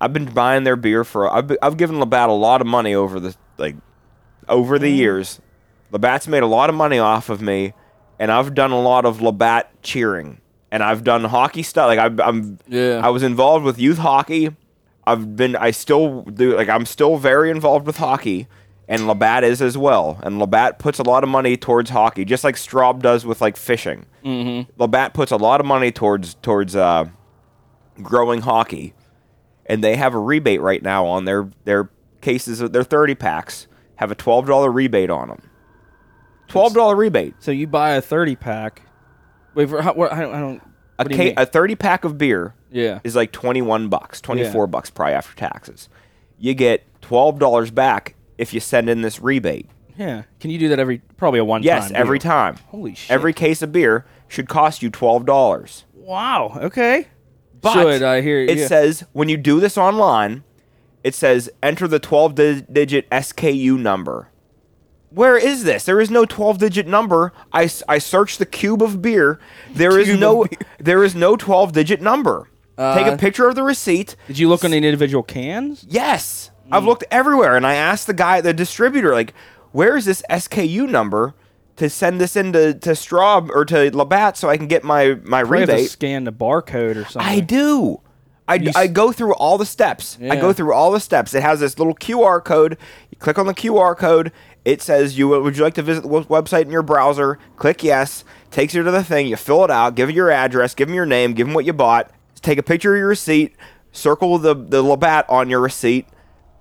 [0.00, 3.20] I've been buying their beer for I've, I've given Labatt a lot of money over
[3.20, 3.76] the like
[4.48, 4.82] over Mm.
[4.82, 5.40] the years.
[5.90, 7.72] Labatt's made a lot of money off of me,
[8.18, 11.86] and I've done a lot of Labatt cheering, and I've done hockey stuff.
[11.88, 13.00] Like I've, I'm Yeah.
[13.02, 14.54] I was involved with youth hockey.
[15.06, 18.46] I've been I still do like I'm still very involved with hockey.
[18.86, 20.18] And Labatt is as well.
[20.24, 23.56] And Labatt puts a lot of money towards hockey, just like Straub does with like
[23.56, 24.06] fishing.
[24.24, 24.68] Mm-hmm.
[24.82, 27.08] Labatt puts a lot of money towards towards uh,
[28.02, 28.94] growing hockey,
[29.66, 31.88] and they have a rebate right now on their their
[32.20, 32.58] cases.
[32.58, 35.49] Their thirty packs have a twelve dollar rebate on them.
[36.50, 37.34] Twelve dollar rebate.
[37.38, 38.82] So you buy a thirty pack.
[39.54, 40.34] Wait, for, how, what, I don't.
[40.34, 40.62] I don't
[40.98, 43.00] A, do ca- a thirty pack of beer yeah.
[43.04, 44.70] is like twenty one bucks, twenty four Yeah.
[44.70, 45.88] bucks probably after taxes.
[46.38, 49.68] You get twelve dollars back if you send in this rebate.
[49.96, 50.22] Yeah.
[50.40, 50.98] Can you do that every?
[51.16, 51.60] Probably a one.
[51.62, 51.66] Time?
[51.66, 52.30] Yes, every deal.
[52.30, 52.56] time.
[52.68, 53.10] Holy shit.
[53.10, 55.84] Every case of beer should cost you twelve dollars.
[55.94, 56.52] Wow.
[56.56, 57.08] Okay.
[57.60, 58.40] But Should I hear?
[58.40, 58.66] it yeah.
[58.66, 60.44] says when you do this online,
[61.04, 64.29] it says enter the twelve di- digit SKU number.
[65.10, 65.84] Where is this?
[65.84, 67.32] There is no twelve digit number.
[67.52, 69.40] I, I searched the cube of beer.
[69.74, 70.58] There is Cube of no beer.
[70.78, 72.48] there is no twelve digit number.
[72.78, 74.16] Take a picture of the receipt.
[74.26, 75.84] Did you look on the individual cans?
[75.86, 76.50] Yes.
[76.66, 76.76] Mm.
[76.76, 79.34] I've looked everywhere and I asked the guy, the distributor, like,
[79.72, 81.34] where is this SKU number
[81.76, 85.42] to send this into to Straub or to Labatt so I can get my, my
[85.42, 85.90] Probably have to rebate?
[85.90, 87.20] scan the barcode or something.
[87.30, 88.00] I do.
[88.48, 90.16] I, You s- I go through all the steps.
[90.18, 90.40] I Yeah.
[90.40, 91.34] go through all the steps.
[91.34, 92.78] It has this little QR code.
[93.10, 94.32] You click on the QR code.
[94.64, 98.24] It says, "You would you like to visit the website in your browser?" Click yes.
[98.50, 99.26] Takes you to the thing.
[99.26, 99.94] You fill it out.
[99.94, 100.74] Give it your address.
[100.74, 101.32] Give them your name.
[101.34, 102.10] Give them what you bought.
[102.42, 103.54] Take a picture of your receipt.
[103.92, 106.06] Circle the the Labatt on your receipt.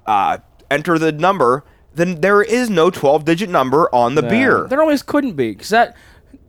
[0.06, 0.38] Uh,
[0.72, 1.64] enter the number.
[1.94, 4.30] Then there is no twelve digit number on the No.
[4.30, 4.68] beer.
[4.70, 5.96] There always couldn't be, because that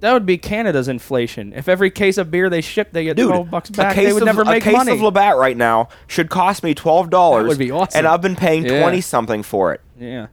[0.00, 1.52] that would be Canada's inflation.
[1.54, 4.22] If every case of beer they ship, they get Dude, twelve bucks back, they would
[4.22, 4.58] of, never make money.
[4.58, 4.92] a case money.
[4.92, 7.42] of Labatt right now should cost me twelve dollars.
[7.44, 7.98] That would be awesome.
[7.98, 8.80] And I've been paying Yeah.
[8.80, 9.80] twenty something for it.
[9.98, 10.26] yeah.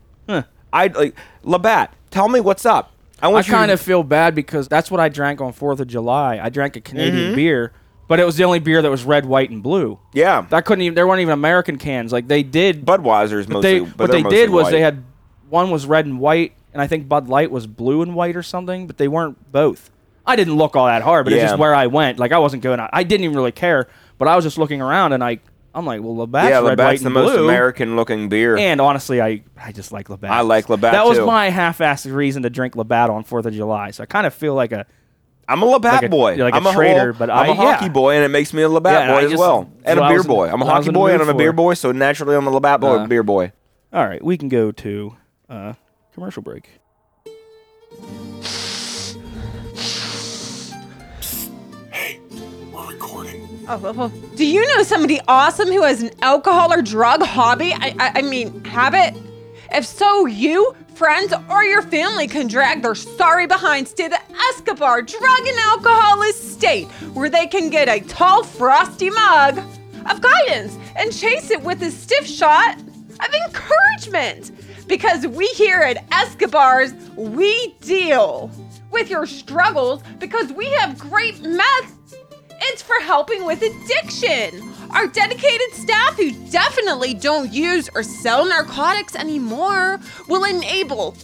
[0.74, 1.94] I like Labatt.
[2.12, 2.92] Tell me what's up.
[3.22, 3.54] I I want you.
[3.54, 6.40] kind of feel bad because that's what I drank on Fourth of July.
[6.42, 7.36] I drank a Canadian Mm-hmm.
[7.36, 7.72] beer,
[8.08, 10.00] but it was the only beer that was red, white, and blue.
[10.14, 10.46] yeah.
[10.50, 10.96] That couldn't even.
[10.96, 12.12] There weren't even American cans.
[12.12, 12.86] Like they did.
[12.86, 13.80] Budweiser's mostly.
[13.80, 14.72] they but what mostly did was white.
[14.72, 15.04] they had
[15.50, 18.44] one was red and white, and I think Bud Light was blue and white or
[18.44, 19.90] something, but they weren't both.
[20.26, 22.20] I didn't look all that hard, but it's just where I went.
[22.20, 22.80] Like I wasn't going.
[22.82, 25.40] I didn't even really care, but I was just looking around, and I
[25.78, 26.56] I'm like, well, Labatt's yeah.
[26.56, 27.44] red, white, Labatt's the and most blue.
[27.48, 28.58] American looking beer.
[28.58, 30.32] And honestly, I I just like Labatt.
[30.32, 31.26] I like Labatt, That was too.
[31.26, 33.92] my half-assed reason to drink Labatt on Fourth of July.
[33.92, 34.86] So I kind of feel like a
[35.48, 36.36] I'm a Labatt like a- boy.
[36.36, 37.92] like a I'm a traitor, whole- but I'm I- a hockey yeah.
[37.92, 40.22] boy, and it makes me a Labatt Yeah, boy I as well, and a beer
[40.22, 40.48] in- boy.
[40.50, 41.74] I'm a what I was hockey boy, and I'm a beer boy.
[41.76, 43.52] So naturally, I'm a Labatt boy, Uh, beer boy.
[43.94, 45.16] All right, we can go to
[45.50, 45.74] uh,
[46.14, 46.70] commercial break.
[53.70, 57.74] Oh, do you know somebody awesome who has an alcohol or drug hobby?
[57.74, 59.14] I, I, I mean, habit?
[59.74, 65.02] If so, you, friends, or your family can drag their sorry behinds to the Escobar
[65.02, 69.60] Drug and Alcohol Estate, where they can get a tall, frosty mug
[70.10, 74.52] of guidance and chase it with a stiff shot of encouragement.
[74.88, 78.50] Because we here at Escobar's, we deal
[78.92, 81.97] with your struggles because we have great meth
[82.62, 84.74] it's for helping with addiction.
[84.92, 91.16] Our dedicated staff, who definitely don't use or sell narcotics anymore, will enable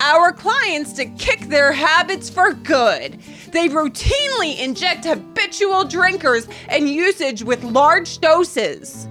[0.00, 3.20] our clients to kick their habits for good.
[3.52, 9.08] They routinely inject habitual drinkers and usage with large doses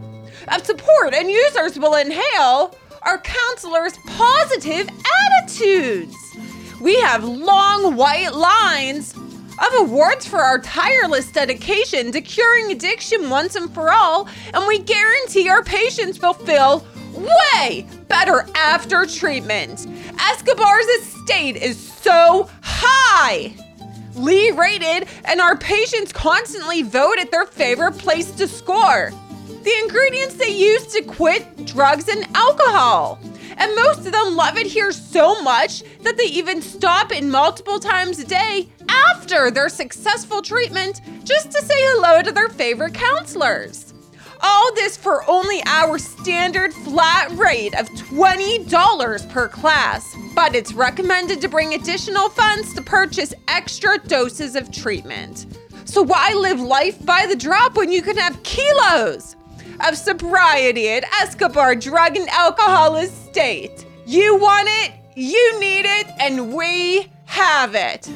[0.49, 4.89] of support, and users will inhale our counselors' positive
[5.41, 6.15] attitudes.
[6.81, 9.15] We have long white lines
[9.59, 14.79] of awards for our tireless dedication to curing addiction once and for all, and we
[14.79, 19.87] guarantee our patients will feel way better after treatment.
[20.19, 23.55] Escobar's estate is so high.
[24.15, 29.11] Lee rated, and our patients constantly vote at their favorite place to score.
[29.63, 33.19] The ingredients they use to quit drugs and alcohol.
[33.57, 37.79] And most of them love it here so much that they even stop in multiple
[37.79, 43.93] times a day after their successful treatment just to say hello to their favorite counselors.
[44.41, 51.41] All this for only our standard flat rate of $20 per class, but it's recommended
[51.41, 55.47] to bring additional funds to purchase extra doses of treatment.
[55.85, 59.35] So why live life by the drop when you can have kilos
[59.79, 63.85] of sobriety at Escobar Drug and Alcohol Estate?
[64.05, 68.09] You want it, you need it, and we have it.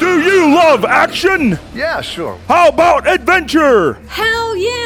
[0.00, 1.58] Do you love action?
[1.74, 2.38] Yeah, sure.
[2.48, 3.94] How about adventure?
[4.08, 4.83] Hell yeah!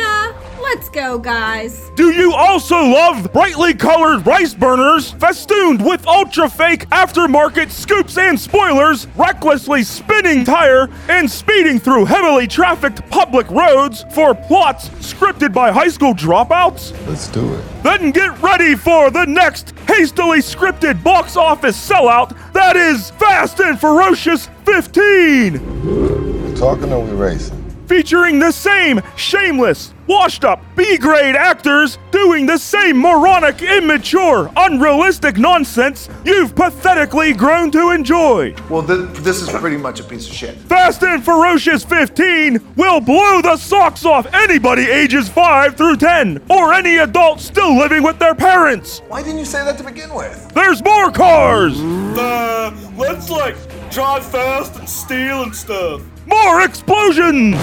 [0.98, 1.90] Let's go, guys.
[1.94, 8.38] Do you also love brightly colored rice burners festooned with ultra fake aftermarket scoops and
[8.38, 15.70] spoilers, recklessly spinning tire, and speeding through heavily trafficked public roads for plots scripted by
[15.70, 16.90] high school dropouts?
[17.06, 17.64] Let's do it.
[17.84, 23.78] Then get ready for the next hastily scripted box office sellout that is Fast and
[23.80, 26.48] Ferocious 15!
[26.48, 27.67] We talking or we racing?
[27.88, 35.38] Featuring the same shameless, washed up B grade actors doing the same moronic, immature, unrealistic
[35.38, 38.54] nonsense you've pathetically grown to enjoy.
[38.68, 40.56] Well, th- this is pretty much a piece of shit.
[40.56, 46.74] Fast and Ferocious 15 will blow the socks off anybody ages 5 through 10, or
[46.74, 49.00] any adult still living with their parents.
[49.08, 50.52] Why didn't you say that to begin with?
[50.54, 51.78] There's more cars!
[51.80, 53.56] Uh, let's like
[53.90, 56.02] drive fast and steal and stuff.
[56.28, 57.56] More explosions!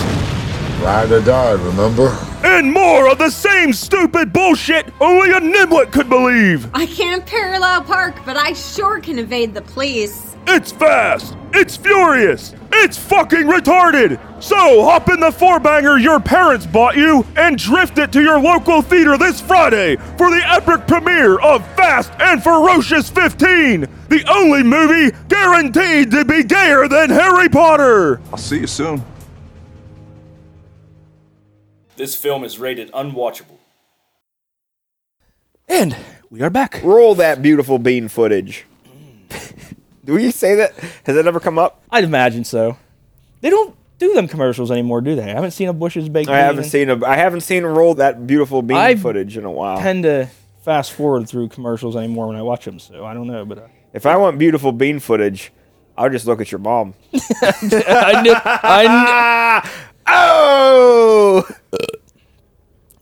[0.81, 2.07] Ride or die, remember?
[2.43, 6.67] And more of the same stupid bullshit only a nimwit could believe!
[6.73, 10.34] I can't parallel park, but I sure can evade the police.
[10.47, 11.35] It's fast!
[11.53, 12.53] It's furious!
[12.71, 14.19] It's fucking retarded!
[14.43, 18.39] So hop in the four banger your parents bought you and drift it to your
[18.39, 24.61] local theater this Friday for the epic premiere of Fast and Ferocious 15, the only
[24.61, 28.21] movie guaranteed to be gayer than Harry Potter!
[28.31, 29.03] I'll see you soon.
[31.95, 33.57] This film is rated unwatchable.
[35.67, 35.95] And
[36.29, 36.81] we are back.
[36.83, 38.65] Roll that beautiful bean footage.
[40.05, 40.73] Do we say that?
[41.05, 41.81] Has that ever come up?
[41.91, 42.77] I'd imagine so.
[43.41, 45.23] They don't do them commercials anymore, do they?
[45.23, 46.29] I haven't seen a Bush's baked.
[46.29, 46.69] I haven't bean.
[46.69, 47.05] seen a.
[47.05, 49.79] I haven't seen roll that beautiful bean I footage in a while.
[49.79, 50.29] tend to
[50.63, 53.45] fast forward through commercials anymore when I watch them, so I don't know.
[53.45, 55.51] But uh, If I want beautiful bean footage,
[55.97, 56.93] I'll just look at your mom.
[57.13, 59.71] I knew, I knew,
[60.07, 61.47] oh!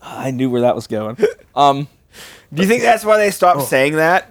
[0.02, 1.16] I knew where that was going.
[1.54, 1.88] Um,
[2.52, 4.30] Do you think that's why they stopped saying that?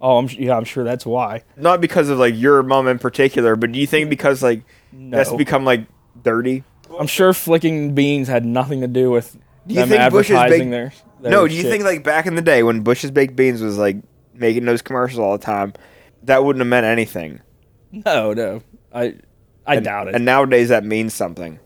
[0.00, 1.42] Oh, I'm yeah, I'm sure that's why.
[1.56, 5.32] Not because of like your mom in particular, but do you think because like that's
[5.32, 5.86] become like
[6.22, 6.64] dirty?
[6.98, 9.36] I'm sure flicking beans had nothing to do with
[9.66, 11.70] Do you them think Bush's advertising baked- their, their No, do you shit.
[11.70, 13.96] think like back in the day when Bush's baked beans was like
[14.34, 15.72] making those commercials all the time,
[16.24, 17.40] that wouldn't have meant anything?
[17.92, 18.62] No, no.
[18.92, 19.14] I
[19.66, 20.14] I doubt it.
[20.16, 21.60] And nowadays that means something.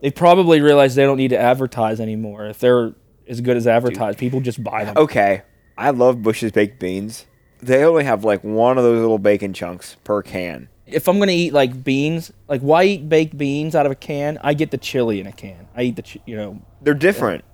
[0.00, 2.46] they probably realize they don't need to advertise anymore.
[2.46, 2.94] If they're
[3.28, 4.96] as good as advertised, people just buy them.
[4.96, 5.42] Okay,
[5.76, 7.26] I love Bush's baked beans.
[7.62, 10.68] They only have like one of those little bacon chunks per can.
[10.86, 14.38] If I'm gonna eat like beans, like why eat baked beans out of a can?
[14.42, 15.68] I get the chili in a can.
[15.76, 16.60] I eat the chi- you know.
[16.82, 17.44] They're different.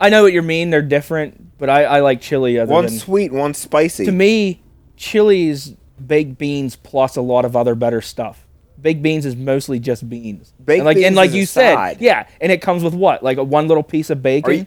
[0.00, 0.70] I know what you mean.
[0.70, 2.58] They're different, but I, I like chili.
[2.58, 4.06] Other One than sweet, one spicy.
[4.06, 4.62] to me,
[4.96, 8.46] chili is baked beans plus a lot of other better stuff.
[8.80, 10.54] baked beans is mostly just beans.
[10.64, 12.00] Baked and like beans and like is a you said, side.
[12.00, 13.22] yeah, and it comes with what?
[13.22, 14.50] Like a one little piece of bacon.
[14.50, 14.66] Are you,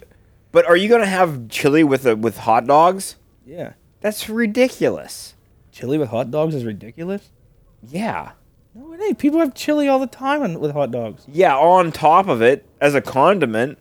[0.51, 3.15] but are you gonna have chili with a, with hot dogs?
[3.45, 3.73] yeah.
[4.03, 5.33] That's ridiculous.
[5.71, 7.31] Chili with hot dogs is ridiculous.
[7.81, 8.33] Yeah.
[8.75, 9.17] No, it ain't.
[9.17, 11.23] People have chili all the time on- with hot dogs.
[11.27, 13.77] Yeah, on top of it as a condiment,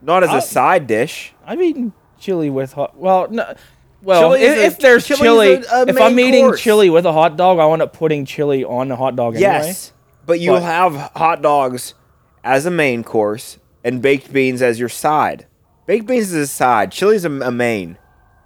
[0.00, 0.40] not as a oh.
[0.40, 1.34] side dish.
[1.44, 2.96] I've eaten chili with hot.
[2.96, 3.54] Well, no.
[4.02, 6.46] Well, Chili if, is a- if there's chili chili, a- a if I'm main eating
[6.46, 6.60] course.
[6.60, 9.50] chili with a hot dog, I end up putting chili on the hot dog anyway.
[9.50, 9.92] Yes,
[10.24, 11.94] but you'll But- have hot dogs
[12.42, 15.46] as a main course and baked beans as your side.
[15.86, 16.90] Baked beans is a side.
[16.90, 17.98] Chili's a, a main.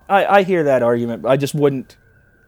[0.09, 1.97] I, I hear that argument, but I just wouldn't.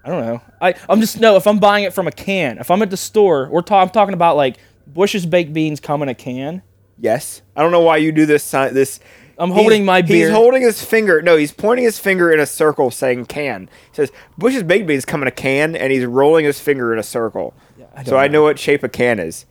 [0.04, 0.40] I don't know.
[0.60, 1.36] I I'm just no.
[1.36, 3.90] If I'm buying it from a can, if I'm at the store, we're ta- I'm
[3.90, 6.62] talking about like Bush's baked beans come in a can.
[7.00, 7.42] Yes.
[7.56, 8.42] I don't know why you do this.
[8.44, 9.00] si- This.
[9.40, 10.26] I'm he's- holding my beer.
[10.28, 11.20] He's holding his finger.
[11.22, 15.04] No, he's pointing his finger in a circle, saying "can." He says Bush's baked beans
[15.04, 17.54] come in a can, and he's rolling his finger in a circle.
[17.94, 18.32] I so don't I know.
[18.34, 19.46] know what shape a can is.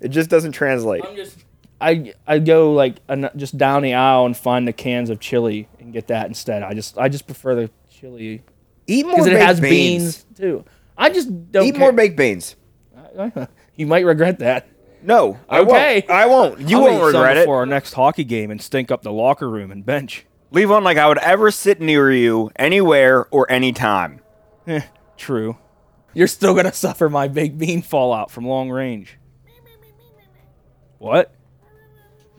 [0.00, 1.02] It just doesn't translate.
[1.82, 5.68] I I go like an, just down the aisle and find the cans of chili
[5.80, 6.62] and get that instead.
[6.62, 8.42] I just I just prefer the chili
[8.86, 10.24] Eat more because it baked has beans.
[10.24, 10.38] beans.
[10.38, 10.64] too.
[10.96, 11.80] I just don't Eat care.
[11.80, 12.56] more baked beans.
[13.76, 14.68] you might regret that.
[15.02, 16.04] No, I Okay.
[16.06, 16.10] won't.
[16.10, 16.60] I won't.
[16.60, 17.44] You I'll won't eat some regret it.
[17.46, 20.26] For our next hockey game and stink up the locker room and bench.
[20.52, 24.20] Leave on like I would ever sit near you anywhere or anytime.
[24.66, 24.82] Eh,
[25.16, 25.56] true.
[26.14, 29.18] You're still gonna suffer my baked bean fallout from long range.
[30.98, 31.34] What?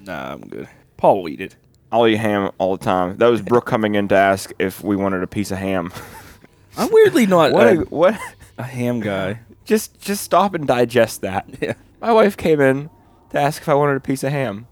[0.06, 0.68] Nah, I'm good.
[0.98, 1.56] Paul will eat it.
[1.92, 3.18] I'll eat ham all the time.
[3.18, 5.94] That was Brooke coming in to ask if we wanted a piece of ham.
[6.78, 7.68] I'm weirdly not what?
[7.68, 8.20] a, A, what?
[8.58, 9.40] a ham guy.
[9.66, 11.48] Just just stop and digest that.
[11.62, 11.74] Yeah.
[12.02, 12.90] My wife came in
[13.30, 14.68] to ask if I wanted a piece of ham.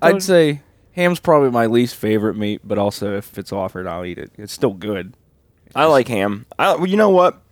[0.00, 4.16] I'd say ham's probably my least favorite meat, but also if it's offered, I'll eat
[4.16, 4.30] it.
[4.38, 5.14] It's still good.
[5.74, 6.46] I like ham.
[6.58, 7.42] I, well, you know what?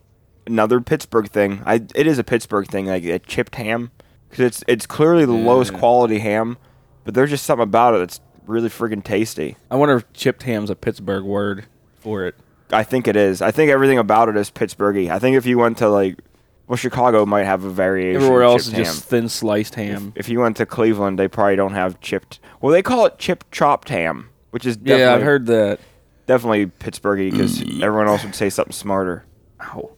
[0.46, 1.60] Another Pittsburgh thing.
[1.66, 3.90] I it is a Pittsburgh thing, like a chipped ham,
[4.30, 6.56] because it's it's clearly the lowest quality ham,
[7.04, 9.56] but there's just something about it that's really friggin' tasty.
[9.70, 11.66] I wonder if chipped ham's a Pittsburgh word
[12.00, 12.34] for it.
[12.70, 13.42] I think it is.
[13.42, 15.10] I think everything about it is Pittsburghy.
[15.10, 16.18] I think if you went to like,
[16.66, 18.22] well, Chicago might have a variation.
[18.22, 20.12] Everywhere of else is just thin sliced ham.
[20.16, 22.40] If you went to Cleveland, they probably don't have chipped.
[22.60, 25.80] Well, they call it chipped chopped ham, which is definitely, yeah, I've heard that.
[26.26, 29.26] definitely Pittsburghy because everyone else would say something smarter.
[29.60, 29.90] Ow.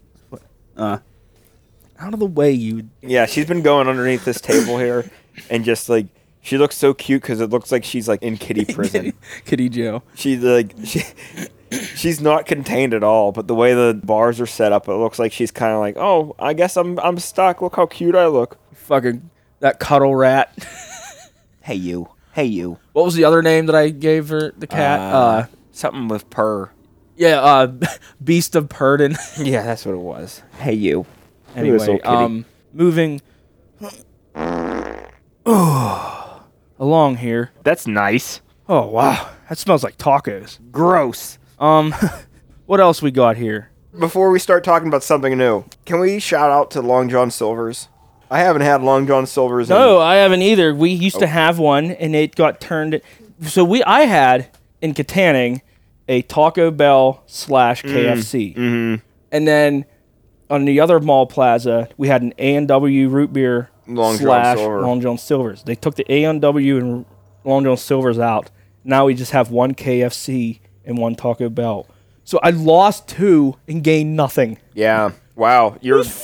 [0.77, 0.99] Uh,
[2.01, 2.89] out of the way, you.
[3.03, 5.09] Yeah, she's been going underneath this table here,
[5.51, 6.07] and just like
[6.45, 9.15] she looks so cute because it looks like she's like in kitty prison.
[9.47, 10.03] Kitty Joe.
[10.15, 11.01] She's like she,
[11.97, 13.33] she's not contained at all.
[13.33, 15.97] But the way the bars are set up, it looks like she's kind of like,
[15.97, 17.63] oh, I guess I'm I'm stuck.
[17.63, 18.59] Look how cute I look.
[18.75, 19.31] Fucking
[19.61, 20.55] that cuddle rat.
[21.63, 22.79] Hey you, hey you.
[22.93, 24.53] What was the other name that I gave her?
[24.55, 25.01] The cat.
[25.01, 26.71] Uh, something with purr.
[27.17, 27.41] yeah.
[27.41, 27.73] Uh,
[28.23, 29.17] Beast of Purdon.
[29.39, 30.43] Yeah, that's what it was.
[30.59, 31.07] Hey you.
[31.57, 33.23] Look anyway, um, moving.
[36.85, 37.51] along here.
[37.63, 38.41] that's nice.
[38.69, 40.59] Oh wow, that smells like tacos.
[40.71, 41.39] Gross.
[41.59, 41.95] Um,
[42.67, 43.71] what else we got here?
[43.99, 47.89] Before we start talking about something new, can we shout out to Long John Silver's?
[48.31, 49.71] I haven't had Long John Silver's.
[49.71, 50.75] in- No, I haven't either.
[50.75, 51.21] We used Oh.
[51.21, 53.01] to have one, and it got turned.
[53.43, 54.49] So we, I had
[54.81, 55.61] in Katanning
[56.09, 58.95] a Taco Bell slash Mm, KFC, mm-hmm.
[59.31, 59.85] and then
[60.51, 64.23] on the other mall plaza we had an A and W root beer Long John
[64.27, 64.81] slash Silver.
[64.83, 65.63] Long John Silver's.
[65.63, 67.05] They took the A and W and
[67.45, 68.51] Long John Silver's out.
[68.85, 71.87] Now we just have one KFC and one Taco Bell.
[72.25, 74.59] So I lost two and gained nothing.
[74.75, 75.13] Yeah.
[75.37, 75.77] Wow.
[75.81, 76.03] You're.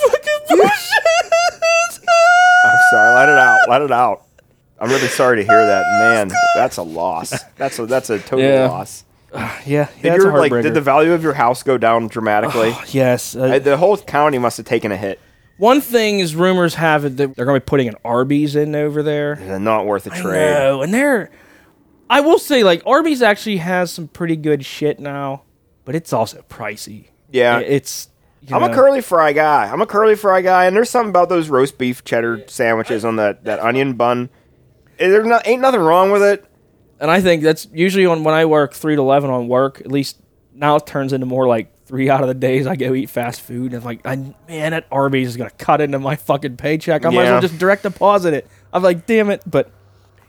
[2.63, 3.15] I'm sorry.
[3.15, 3.59] Let it out.
[3.69, 4.23] Let it out.
[4.79, 5.85] I'm really sorry to hear that.
[6.01, 7.35] Man, that's a loss.
[7.57, 8.69] That's a that's a total Yeah.
[8.69, 9.05] loss.
[9.35, 12.75] yeah, yeah, Did your like did the value of your house go down dramatically?
[12.89, 15.21] yes, uh, I- the whole county must have taken a hit.
[15.61, 18.75] One thing is rumors have it that they're going to be putting an Arby's in
[18.75, 19.37] over there.
[19.37, 20.41] They're not worth a trade.
[20.41, 21.31] I know, and they're.
[22.09, 25.43] I will say, like Arby's actually has some pretty good shit now,
[25.85, 27.09] but it's also pricey.
[27.31, 27.59] Yeah.
[27.59, 28.09] It's.
[28.41, 29.71] you I'm a know, curly fry guy.
[29.71, 33.17] I'm a curly fry guy, and there's something about those roast beef cheddar sandwiches on
[33.17, 34.31] that, that onion bun.
[34.99, 36.45] Eh, There's not ain't nothing wrong with it.
[37.01, 39.81] and I think that's usually on when I work three to eleven on work.
[39.81, 40.19] At least
[40.55, 43.41] now it turns into more like three out of the days I go eat fast
[43.41, 44.15] food, and it's like, I,
[44.49, 47.05] man, that Arby's is gonna cut into my fucking paycheck.
[47.05, 47.33] I might as Yeah.
[47.33, 48.47] well just direct deposit it.
[48.73, 49.71] I'm like, damn it, but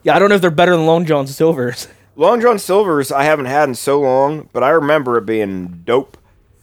[0.02, 1.88] yeah, I don't know if they're better than Long John Silver's.
[2.16, 6.18] Long John Silver's I haven't had in so long, but I remember it being dope.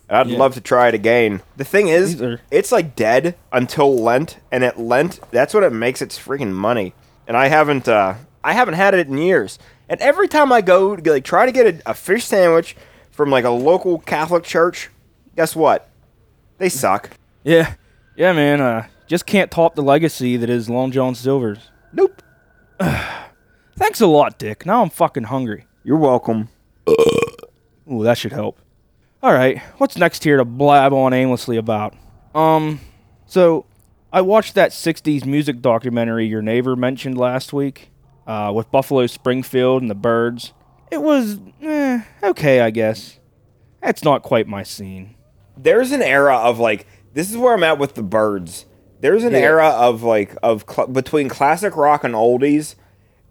[0.09, 1.43] And I'd love to try it again.
[1.57, 5.63] The thing is, These are- it's like dead until Lent, and at Lent, that's what
[5.63, 6.95] it makes its freaking money.
[7.27, 9.59] And I haven't, uh, I haven't had it in years.
[9.89, 12.75] And every time I go to like try to get a, a fish sandwich
[13.19, 14.91] from like a local Catholic church,
[15.35, 15.91] guess what?
[16.59, 17.11] They suck.
[17.43, 17.75] Yeah,
[18.17, 18.61] yeah, man.
[18.61, 21.73] Uh, Just can't top the legacy that is Long John Silver's.
[21.93, 22.23] Nope.
[23.77, 24.65] Thanks a lot, Dick.
[24.65, 25.67] Now I'm fucking hungry.
[25.83, 26.49] You're welcome.
[26.89, 28.61] Ooh, that should help.
[29.21, 31.95] All right, what's next here to blab on aimlessly about?
[32.37, 32.79] Um,
[33.27, 33.67] so
[34.13, 37.91] I watched that '60s music documentary your neighbor mentioned last week,
[38.29, 40.53] uh, with Buffalo Springfield and the Byrds.
[40.91, 43.19] It was eh, okay, I guess.
[43.83, 45.15] That's not quite my scene.
[45.57, 48.67] There's an era of like this is where I'm at with the Byrds.
[49.01, 49.39] There's an Yeah.
[49.39, 52.75] era of like of cl- between classic rock and oldies,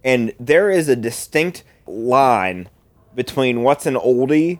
[0.03, 2.69] and there is a distinct line
[3.15, 4.59] between what's an oldie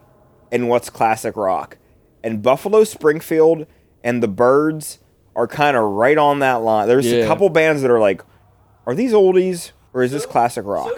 [0.50, 1.78] and what's classic rock.
[2.24, 3.66] And Buffalo Springfield
[4.02, 4.98] and the Byrds
[5.36, 6.88] are kind of right on that line.
[6.88, 8.22] There's a couple bands that are like,
[8.86, 10.90] are these oldies or is this classic rock?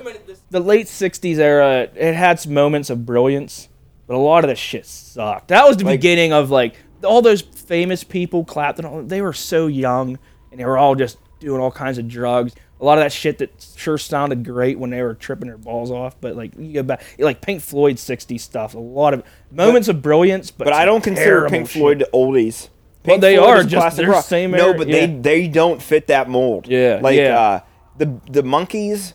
[0.50, 3.68] The late '60s era, it had some moments of brilliance,
[4.06, 5.48] but a lot of the shit sucked.
[5.48, 9.02] That was the beginning of like all those famous people clapped all.
[9.02, 10.18] They were so young,
[10.50, 12.54] and they were all just doing all kinds of drugs.
[12.80, 15.90] A lot of that shit that sure sounded great when they were tripping their balls
[15.90, 18.74] off, but like you go back, like Pink Floyd '60s stuff.
[18.74, 21.78] A lot of moments of brilliance, but But I don't consider Pink shit.
[21.80, 22.68] Floyd oldies.
[23.04, 24.24] Well, they Floyd are just classic they're rock.
[24.24, 25.06] same No, but yeah.
[25.06, 26.66] they they don't fit that mold.
[26.68, 27.38] Yeah, like yeah.
[27.38, 27.60] uh,
[28.00, 29.12] the the Monkees,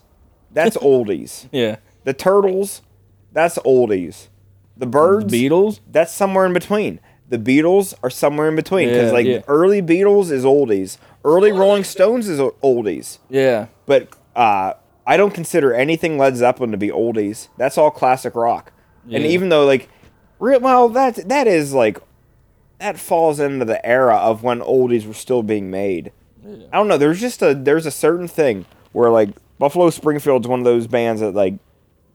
[0.52, 1.50] that's oldies.
[1.52, 1.78] Yeah.
[2.06, 2.82] The turtles,
[3.34, 4.28] that's oldies.
[4.78, 7.00] The Byrds, the Beatles, that's somewhere in between.
[7.28, 9.42] The Beatles are somewhere in between because Yeah, like yeah.
[9.48, 13.18] early Beatles is oldies, early Rolling Stones is oldies.
[13.30, 13.68] Yeah.
[13.88, 14.74] But uh,
[15.08, 17.48] I don't consider anything Led Zeppelin to be oldies.
[17.58, 18.72] That's all classic rock.
[19.12, 19.90] And even though like,
[20.40, 21.98] real well that that is like,
[22.80, 26.12] that falls into the era of when oldies were still being made.
[26.46, 26.98] I don't know.
[26.98, 31.22] There's just a there's a certain thing where like Buffalo Springfield's one of those bands
[31.22, 31.56] that like,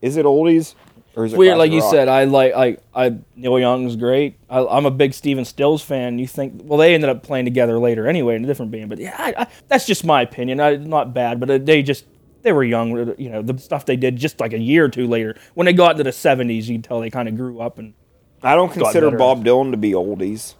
[0.03, 0.75] is it oldies
[1.17, 1.91] or is it weird like you rock?
[1.91, 6.21] said i like i i neil young's great I, i'm a big stephen stills fan
[6.21, 9.01] you think well they ended up playing together later anyway in a different band but
[9.01, 12.05] yeah I, I, that's just my opinion I, not bad but uh, they just
[12.43, 14.89] they were young uh, you know the stuff they did just like a year or
[14.89, 17.61] two later when they got into the 70s you can tell they kind of grew
[17.61, 17.95] up and
[18.43, 19.11] I don't consider.
[19.11, 20.55] Bob Dylan to be oldies,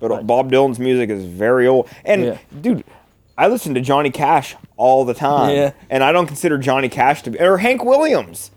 [0.00, 1.88] but Bob Dylan's music is very old.
[2.04, 2.38] And Yeah.
[2.60, 2.84] dude,
[3.38, 5.70] I listen to Johnny Cash all the time, Yeah.
[5.88, 8.50] and I don't consider Johnny Cash to be or Hank Williams.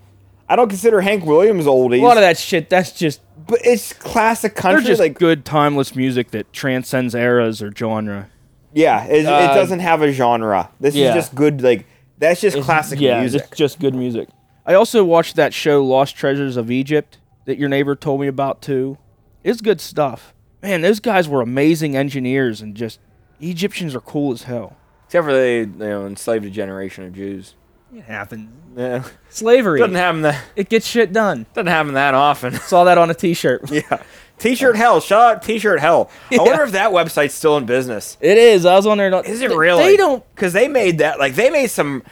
[0.48, 2.00] I don't consider Hank Williams oldies.
[2.00, 4.80] a lot of that shit that's just but it's classic country.
[4.82, 8.28] they're just like good timeless music that transcends eras or genre
[8.74, 10.68] yeah, it, Uh, it doesn't have a genre.
[10.80, 11.10] This yeah.
[11.10, 11.62] is just good.
[11.62, 11.86] Like
[12.18, 13.42] that's just It's- classic yeah, music.
[13.48, 14.28] It's just good music.
[14.66, 18.60] I also watched that show Lost Treasures of Egypt that your neighbor told me about
[18.62, 18.98] too.
[19.44, 20.34] It's good stuff.
[20.64, 22.98] Man, those guys were amazing engineers and just
[23.40, 24.76] Egyptians are cool as hell.
[25.06, 27.54] Except for they, you know, enslaved a generation of Jews.
[27.94, 28.50] It happens.
[28.76, 29.78] Yeah, Slavery.
[29.78, 31.46] doesn't happen that it gets shit done.
[31.54, 32.54] doesn't happen that often.
[32.60, 33.70] Saw that on a t-shirt.
[33.70, 34.02] yeah,
[34.38, 35.00] T-shirt hell.
[35.00, 36.10] Shout out T-shirt hell.
[36.32, 38.16] I wonder if that website's still in business.
[38.20, 38.66] It is.
[38.66, 39.10] I was on there.
[39.10, 39.82] not- Is it they- really?
[39.84, 40.24] They don't.
[40.34, 42.02] because they made that like they made some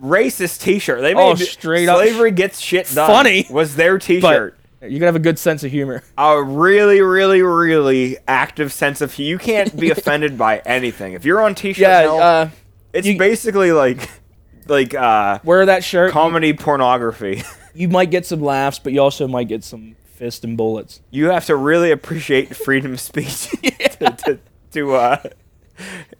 [0.00, 1.00] racist T-shirt.
[1.00, 3.08] They oh, made Oh, straight up slavery gets shit done.
[3.08, 4.56] funny, was their T-shirt.
[4.86, 6.02] You gotta have a good sense of humor.
[6.18, 9.28] a really, really, really active sense of humor.
[9.30, 11.12] you can't be offended by anything.
[11.14, 12.00] If you're on T-shirt Yeah.
[12.02, 12.48] hell, Uh,
[12.92, 14.08] it's basically like
[14.68, 16.12] like uh wear that shirt.
[16.12, 17.42] comedy pornography.
[17.74, 21.00] You might get some laughs, but you also might get some fist and bullets.
[21.10, 23.48] you have to really appreciate freedom of speech
[23.98, 24.38] to, to,
[24.70, 25.16] to uh,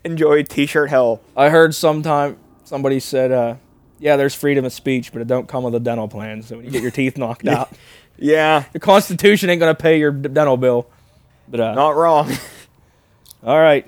[0.04, 1.20] enjoy T-shirt hell.
[1.36, 3.54] I heard sometime somebody said, uh,
[4.00, 6.42] "Yeah, there's freedom of speech, but it don't come with a dental plan.
[6.42, 7.72] So when you get your teeth knocked out,
[8.18, 10.86] Yeah, the Constitution ain't gonna pay your dental bill."
[11.48, 12.30] But uh, not wrong.
[13.42, 13.86] all right,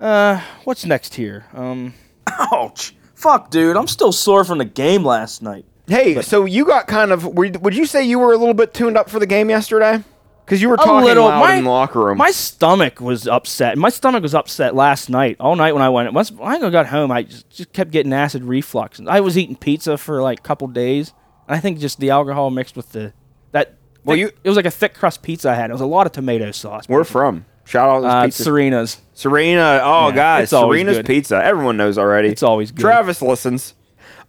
[0.00, 1.46] uh, what's next here?
[1.54, 1.94] Um,
[2.26, 5.64] ouch, fuck, dude, I'm still sore from the game last night.
[5.86, 7.24] Hey, so you got kind of?
[7.24, 10.02] Were, would you say you were a little bit tuned up for the game yesterday?
[10.44, 11.24] Because you were A talking little.
[11.26, 12.16] loud My- in the locker room.
[12.18, 13.76] My stomach was upset.
[13.76, 16.10] My stomach was upset last night, all night when I went.
[16.14, 18.98] Once when I got home, I just, just kept getting acid reflux.
[19.06, 21.12] I was eating pizza for like a couple days.
[21.46, 23.12] I think just the alcohol mixed with the
[23.52, 23.74] that.
[24.04, 25.70] Well, thick- you- it was like a thick crust pizza I had.
[25.70, 26.88] It was a lot of tomato sauce.
[26.88, 27.44] Where from?
[27.64, 28.30] Shout out Uh.
[28.30, 28.98] Serena's.
[29.12, 29.80] Serena.
[29.82, 31.02] Oh, Yeah, guys, Serena's.
[31.06, 31.42] Pizza.
[31.44, 32.28] Everyone knows already.
[32.28, 32.80] It's always good.
[32.80, 33.74] Travis listens.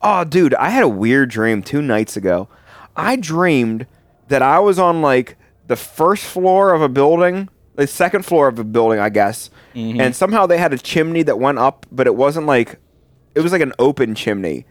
[0.02, 2.48] Oh, dude, I had a weird dream two nights ago.
[2.96, 3.86] I dreamed
[4.28, 8.60] that I was on like the first floor of a building, the second floor of
[8.60, 10.02] a building, I guess, Mm-hmm.
[10.02, 12.78] and somehow they had a chimney that went up, but it wasn't like
[13.36, 14.66] it was like an open chimney.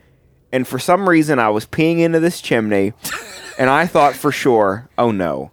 [0.52, 2.92] And for some reason, I was peeing into this chimney,
[3.58, 5.50] and I thought for sure, oh no,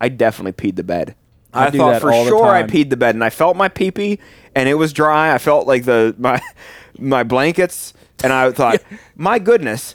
[0.00, 1.14] I definitely peed the bed.
[1.52, 4.18] I I, thought for sure I peed the bed, and I felt my pee pee,
[4.54, 5.34] and it was dry.
[5.34, 6.40] I felt like the my
[6.98, 7.92] my blankets,
[8.24, 8.82] and I thought,
[9.16, 9.94] my goodness,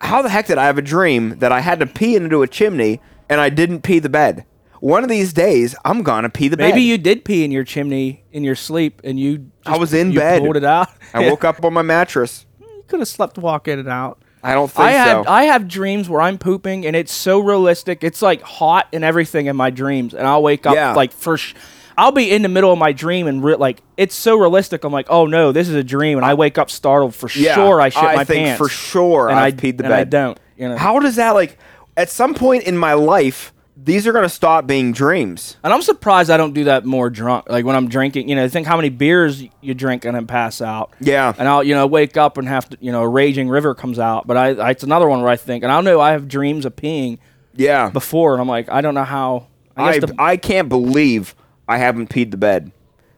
[0.00, 2.48] how the heck did I have a dream that I had to pee into a
[2.48, 4.44] chimney and I didn't pee the bed?
[4.84, 6.68] one of these days I'm gonna pee the bed.
[6.68, 9.50] Maybe you did pee in your chimney in your sleep, and you.
[9.64, 10.42] I was in you bed.
[10.42, 10.88] Pulled it out.
[11.14, 12.46] I woke up on my mattress.
[12.60, 14.22] You could have slept walk in and out.
[14.44, 15.30] I don't think I have so.
[15.30, 18.04] I have dreams where I'm pooping and it's so realistic.
[18.04, 20.92] It's like hot and everything in my dreams, and I'll wake up Yeah.
[20.94, 21.56] like first.
[21.96, 24.84] I'll be in the middle of my dream and re- like it's so realistic.
[24.84, 27.54] I'm like, oh no, this is a dream, and I wake up startled for yeah,
[27.54, 27.80] sure.
[27.80, 29.92] I shit I my think pants for sure and I've I peed the and bed.
[29.92, 30.38] I don't.
[30.58, 30.76] You know.
[30.76, 31.56] How does that like?
[31.96, 35.56] At some point in my life, these are gonna stop being dreams.
[35.64, 37.48] And I'm surprised I don't do that more drunk.
[37.48, 40.60] Like when I'm drinking, you know, think how many beers you drink and then pass
[40.60, 40.92] out.
[41.00, 41.32] Yeah.
[41.36, 43.98] And I'll, you know, wake up and have to, you know, a raging river comes
[43.98, 44.26] out.
[44.26, 46.64] But I, I it's another one where I think, and I know I have dreams
[46.64, 47.18] of peeing
[47.54, 47.90] Yeah.
[47.90, 49.48] before, and I'm like, I don't know how.
[49.76, 51.34] I I the, I can't believe
[51.66, 52.70] I haven't peed the bed.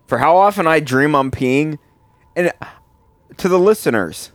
[0.06, 1.78] For how often I dream I'm peeing,
[2.34, 2.50] and
[3.36, 4.32] to the listeners,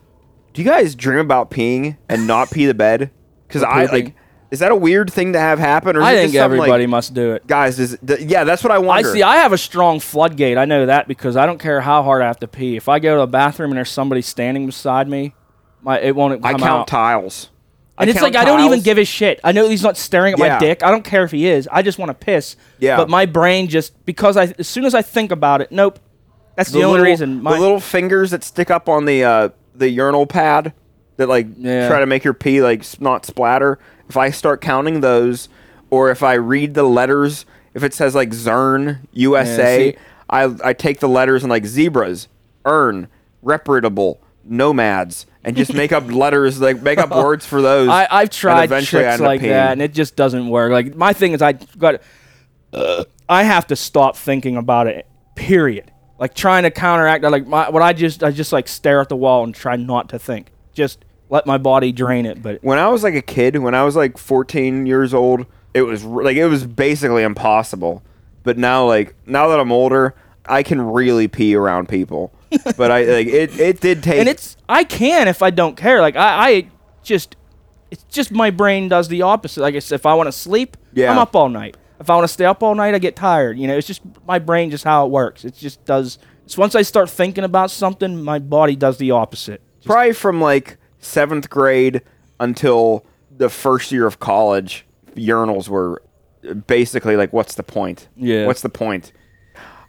[0.54, 3.10] do you guys dream about peeing and not pee the bed?
[3.48, 4.14] Because I like,
[4.52, 5.96] is that a weird thing to have happen?
[5.96, 7.48] Or is I it think something like- everybody must do it.
[7.48, 9.10] guys, is th- yeah, that's what I wonder.
[9.10, 9.24] I see.
[9.24, 10.58] I have a strong floodgate.
[10.58, 12.76] I know that because I don't care how hard I have to pee.
[12.76, 15.34] If I go to a bathroom and there's somebody standing beside me,
[15.82, 16.88] my it won't I count out.
[16.88, 17.50] tiles.
[17.98, 19.40] And it's count like I don't even give a shit.
[19.44, 20.54] I know he's not staring at Yeah.
[20.56, 20.84] my dick.
[20.84, 21.70] I don't care if he is.
[21.72, 22.56] I just want to piss.
[22.80, 22.98] Yeah.
[22.98, 26.00] But my brain just because I as soon as I think about it, nope.
[26.56, 27.42] That's the, only little, reason.
[27.44, 30.74] My, the little fingers that stick up on the uh, the urinal pad
[31.18, 31.88] that like Yeah.
[31.88, 33.78] try to make your pee like not splatter.
[34.12, 35.48] If I start counting those,
[35.90, 39.98] or if I read the letters, if it says like Zern USA, see-
[40.30, 42.28] I I take the letters and like zebras,
[42.66, 43.08] earn,
[43.42, 47.88] reputable, nomads, and just make up letters like make up words for those.
[47.88, 50.74] I, I've tried tricks like that, and it just doesn't work.
[50.74, 52.02] Like my thing is, I got.
[52.74, 55.08] Uh, I have to stop thinking about it.
[55.36, 55.90] Period.
[56.20, 57.24] Like trying to counteract.
[57.24, 60.10] Like my, what I just, I just like stare at the wall and try not
[60.10, 60.52] to think.
[60.74, 62.44] Just let my body drain it.
[62.44, 65.82] But when I was like a kid, when I was like 14 years old, it
[65.82, 68.04] was r- like it was basically impossible.
[68.44, 70.14] But now, like now that I'm older,
[70.46, 72.32] I can really pee around people.
[72.78, 73.58] but I like it.
[73.60, 74.20] It did take.
[74.20, 76.02] and it's I can if I don't care.
[76.02, 76.68] Like I, I
[77.02, 77.38] just
[77.90, 79.62] it's just my brain does the opposite.
[79.62, 81.12] Like I said, if I want to sleep, Yeah.
[81.12, 81.78] I'm up all night.
[82.00, 83.58] If I want to stay up all night, I get tired.
[83.60, 85.46] You know, it's just my brain just how it works.
[85.46, 86.18] It just does.
[86.46, 89.62] It's once I start thinking about something, my body does the opposite.
[89.86, 92.02] probably from like seventh grade
[92.40, 94.86] until the first year of college.
[95.16, 96.02] Urinals were
[96.68, 98.08] basically like, what's the point?
[98.16, 98.46] Yeah.
[98.48, 99.12] What's the point?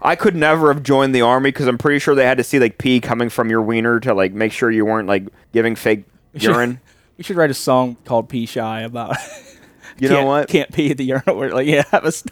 [0.01, 2.59] I could never have joined the army because I'm pretty sure they had to see
[2.59, 6.05] like pee coming from your wiener to like make sure you weren't like giving fake
[6.35, 6.81] urine.
[7.19, 9.17] We should write a song called "Pee Shy" about.
[9.99, 10.49] You know what?
[10.49, 11.37] Can't pee at the urinal.
[11.37, 12.25] We're like, yeah, I was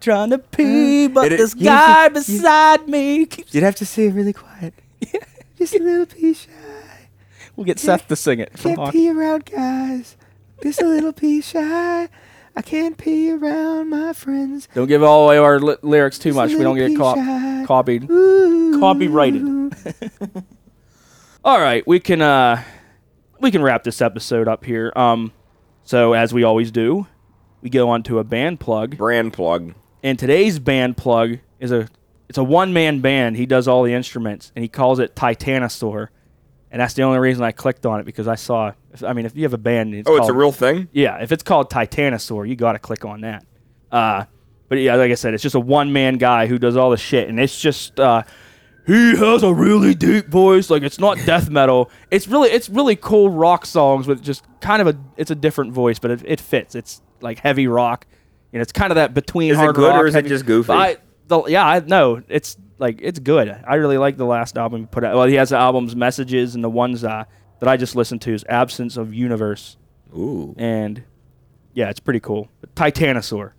[0.00, 1.14] trying to pee, mm.
[1.14, 3.54] but It- this guy you- beside me keeps.
[3.54, 4.74] You'd have to say it really quiet.
[5.00, 5.20] Yeah.
[5.56, 6.50] Just a little pee shy.
[7.56, 8.58] We'll get Seth to sing it.
[8.58, 8.98] from Can't hockey.
[8.98, 10.16] pee around guys.
[10.62, 12.08] Just a little pee shy.
[12.54, 14.68] I can't pee around my friends.
[14.74, 16.50] Don't give all away our li- lyrics too much.
[16.50, 17.18] We don't get caught
[17.66, 18.10] copied.
[18.10, 18.78] Ooh.
[18.78, 19.42] Copyrighted.
[21.44, 22.62] all right, we can uh
[23.40, 24.92] we can wrap this episode up here.
[24.96, 25.32] Um
[25.82, 27.06] so as we always do,
[27.60, 28.96] we go on to a band plug.
[28.96, 29.74] Brand plug.
[30.02, 31.88] And today's band plug is a
[32.28, 33.36] it's a one man band.
[33.36, 36.08] He does all the instruments and he calls it Titanosaur.
[36.72, 38.72] And that's the only reason I clicked on it because I saw
[39.06, 40.88] I mean if you have a band and it's Oh, it's a real thing?
[40.92, 43.44] yeah, if it's called Titanosaur, you got to click on that.
[43.90, 44.24] Uh,
[44.68, 46.96] but yeah, like I said, it's just a one man guy who does all the
[46.96, 48.22] shit, and it's just uh,
[48.86, 50.70] he has a really deep voice.
[50.70, 51.90] Like it's not death metal.
[52.10, 55.74] It's really it's really cool rock songs with just kind of a it's a different
[55.74, 56.74] voice, but it, it fits.
[56.74, 58.06] It's like heavy rock,
[58.54, 60.46] and it's kind of that between Is it hard good rock, or is it just
[60.46, 60.72] goofy?
[60.72, 60.96] I,
[61.28, 63.48] the, yeah, I no, it's like it's good.
[63.66, 65.14] I really like the last album he put out.
[65.16, 67.24] Well, he has the albums Messages and the ones uh,
[67.60, 69.78] that I just listened to is Absence of Universe.
[70.14, 70.54] Ooh.
[70.58, 71.04] And
[71.72, 72.48] yeah, it's pretty cool.
[72.60, 73.52] But Titanosaur.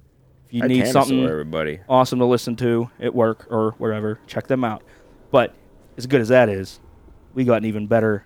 [0.47, 1.79] If you need something everybody.
[1.89, 4.83] awesome to listen to at work or wherever, check them out.
[5.31, 5.55] But
[5.97, 6.79] as good as that is,
[7.33, 8.23] we got an even better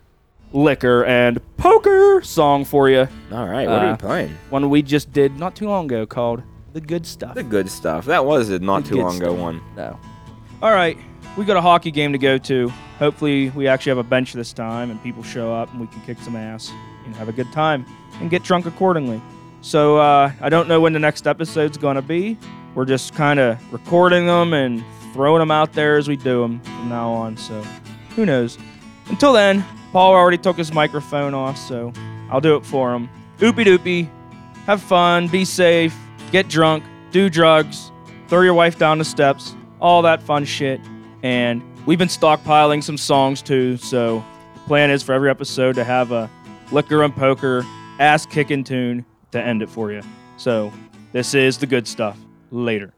[0.51, 3.07] liquor and poker song for you.
[3.31, 4.37] All right, what are Uh, you playing?
[4.49, 6.43] One we just did not too long ago called
[6.73, 7.35] The Good Stuff.
[7.35, 8.05] The good stuff.
[8.05, 9.61] That was a not The too long ago one.
[9.77, 9.97] No.
[10.59, 10.97] All right,
[11.37, 12.69] we got a hockey game to go to.
[12.97, 16.01] Hopefully, we actually have a bench this time and people show up and we can
[16.01, 16.71] kick some ass
[17.05, 17.85] and have a good time
[18.19, 19.21] and get drunk accordingly.
[19.61, 22.39] So, uh, I don't know when the next episode's going to be.
[22.73, 24.83] We're just kind of recording them and
[25.13, 27.37] throwing them out there as we do them from now on.
[27.37, 27.61] So,
[28.15, 28.57] who knows?
[29.09, 31.93] Until then, Paul already took his microphone off, so
[32.31, 33.09] I'll do it for him.
[33.37, 34.09] Oopie doopie.
[34.65, 35.95] Have fun, be safe,
[36.31, 37.91] get drunk, do drugs,
[38.27, 40.80] throw your wife down the steps, all that fun shit.
[41.23, 44.23] And we've been stockpiling some songs too, so
[44.53, 46.30] the plan is for every episode to have a
[46.71, 47.65] liquor and poker
[47.99, 50.01] ass kicking tune to end it for you.
[50.38, 50.71] So
[51.11, 52.17] this is the good stuff.
[52.51, 52.96] Later.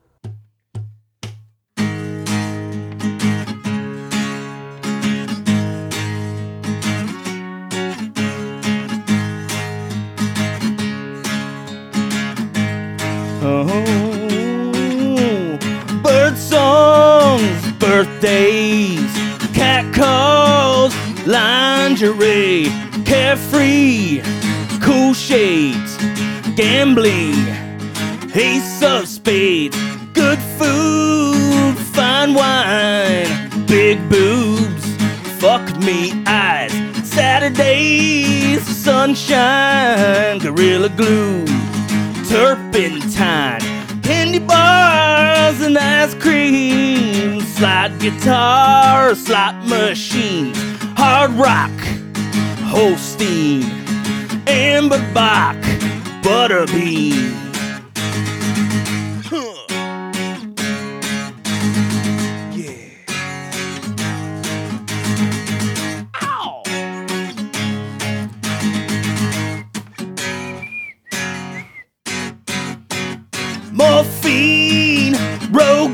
[18.19, 19.13] Birthdays,
[19.53, 20.93] cat calls,
[21.25, 22.65] lingerie,
[23.05, 24.21] carefree,
[24.81, 25.95] cool shades,
[26.55, 27.33] gambling,
[28.35, 29.77] ace of spades,
[30.13, 34.85] good food, fine wine, big boobs,
[35.39, 36.73] fuck me eyes,
[37.07, 41.45] Saturdays, sunshine, gorilla glue
[42.27, 43.61] turpentine,
[44.31, 50.55] candy bars and ice cream, slide guitar, slot machines,
[50.95, 51.71] hard rock,
[52.69, 53.63] Holstein,
[54.47, 55.55] amber Bock,
[56.21, 57.31] butterbean.
[57.31, 57.38] Huh.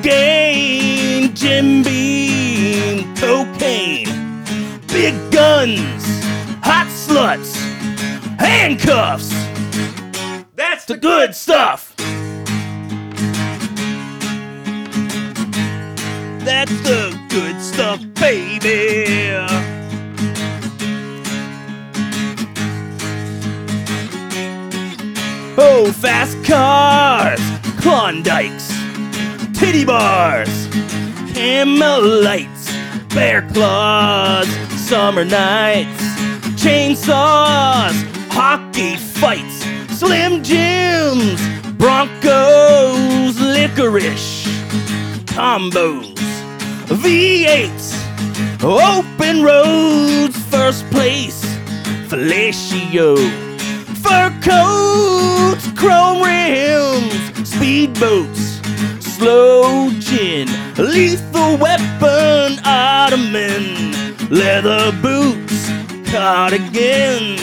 [0.06, 4.06] Rogaine, Jim Beam, cocaine,
[4.86, 6.06] big guns,
[6.64, 7.56] hot sluts,
[8.38, 9.32] handcuffs.
[10.56, 11.95] That's the good stuff.
[16.45, 19.28] That's the good stuff, baby.
[25.58, 27.41] Oh, fast cars,
[27.82, 28.85] Klondikes,
[29.66, 30.68] titty bars,
[31.34, 32.72] camel lights,
[33.16, 34.47] bear claws,
[34.80, 36.03] summer nights,
[36.61, 37.95] chainsaws,
[38.30, 39.66] hockey fights,
[39.97, 41.41] slim jims,
[41.80, 44.45] Broncos, licorice,
[45.34, 46.13] combos,
[47.01, 47.88] V8s,
[48.61, 51.43] open roads, first place,
[52.07, 53.18] fellatio
[54.05, 57.13] fur coats, chrome rims,
[57.49, 58.55] speedboats,
[59.18, 60.47] slow gin,
[60.78, 63.93] lethal weapon, ottoman,
[64.30, 65.70] leather boots,
[66.11, 67.38] cardigan.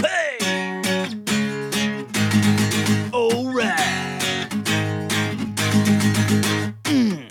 [0.00, 0.38] Hey!
[3.12, 4.48] Alright.
[6.84, 7.28] Mm.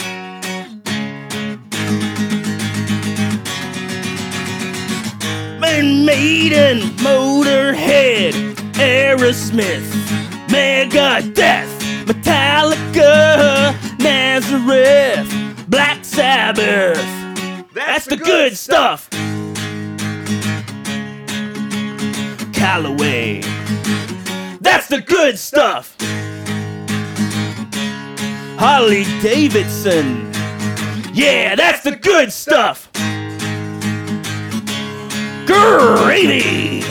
[5.60, 8.34] Man Maiden, Motorhead,
[8.76, 9.90] Aerosmith,
[10.50, 11.77] Megadeth,
[12.08, 15.30] Metallica, Nazareth,
[15.68, 16.96] Black Sabbath.
[17.74, 19.10] That's, the, good stuff.
[22.54, 23.42] Callaway.
[24.62, 25.98] That's the good stuff.
[28.58, 30.32] Harley Davidson.
[31.14, 32.90] Yeah, that's the good stuff.
[35.46, 36.82] Gravy!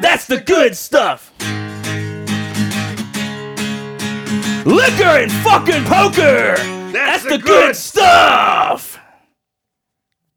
[0.00, 1.29] That's the good stuff!
[4.70, 6.54] liquor and fucking poker.
[6.56, 8.99] That's, That's the, the good, good stuff.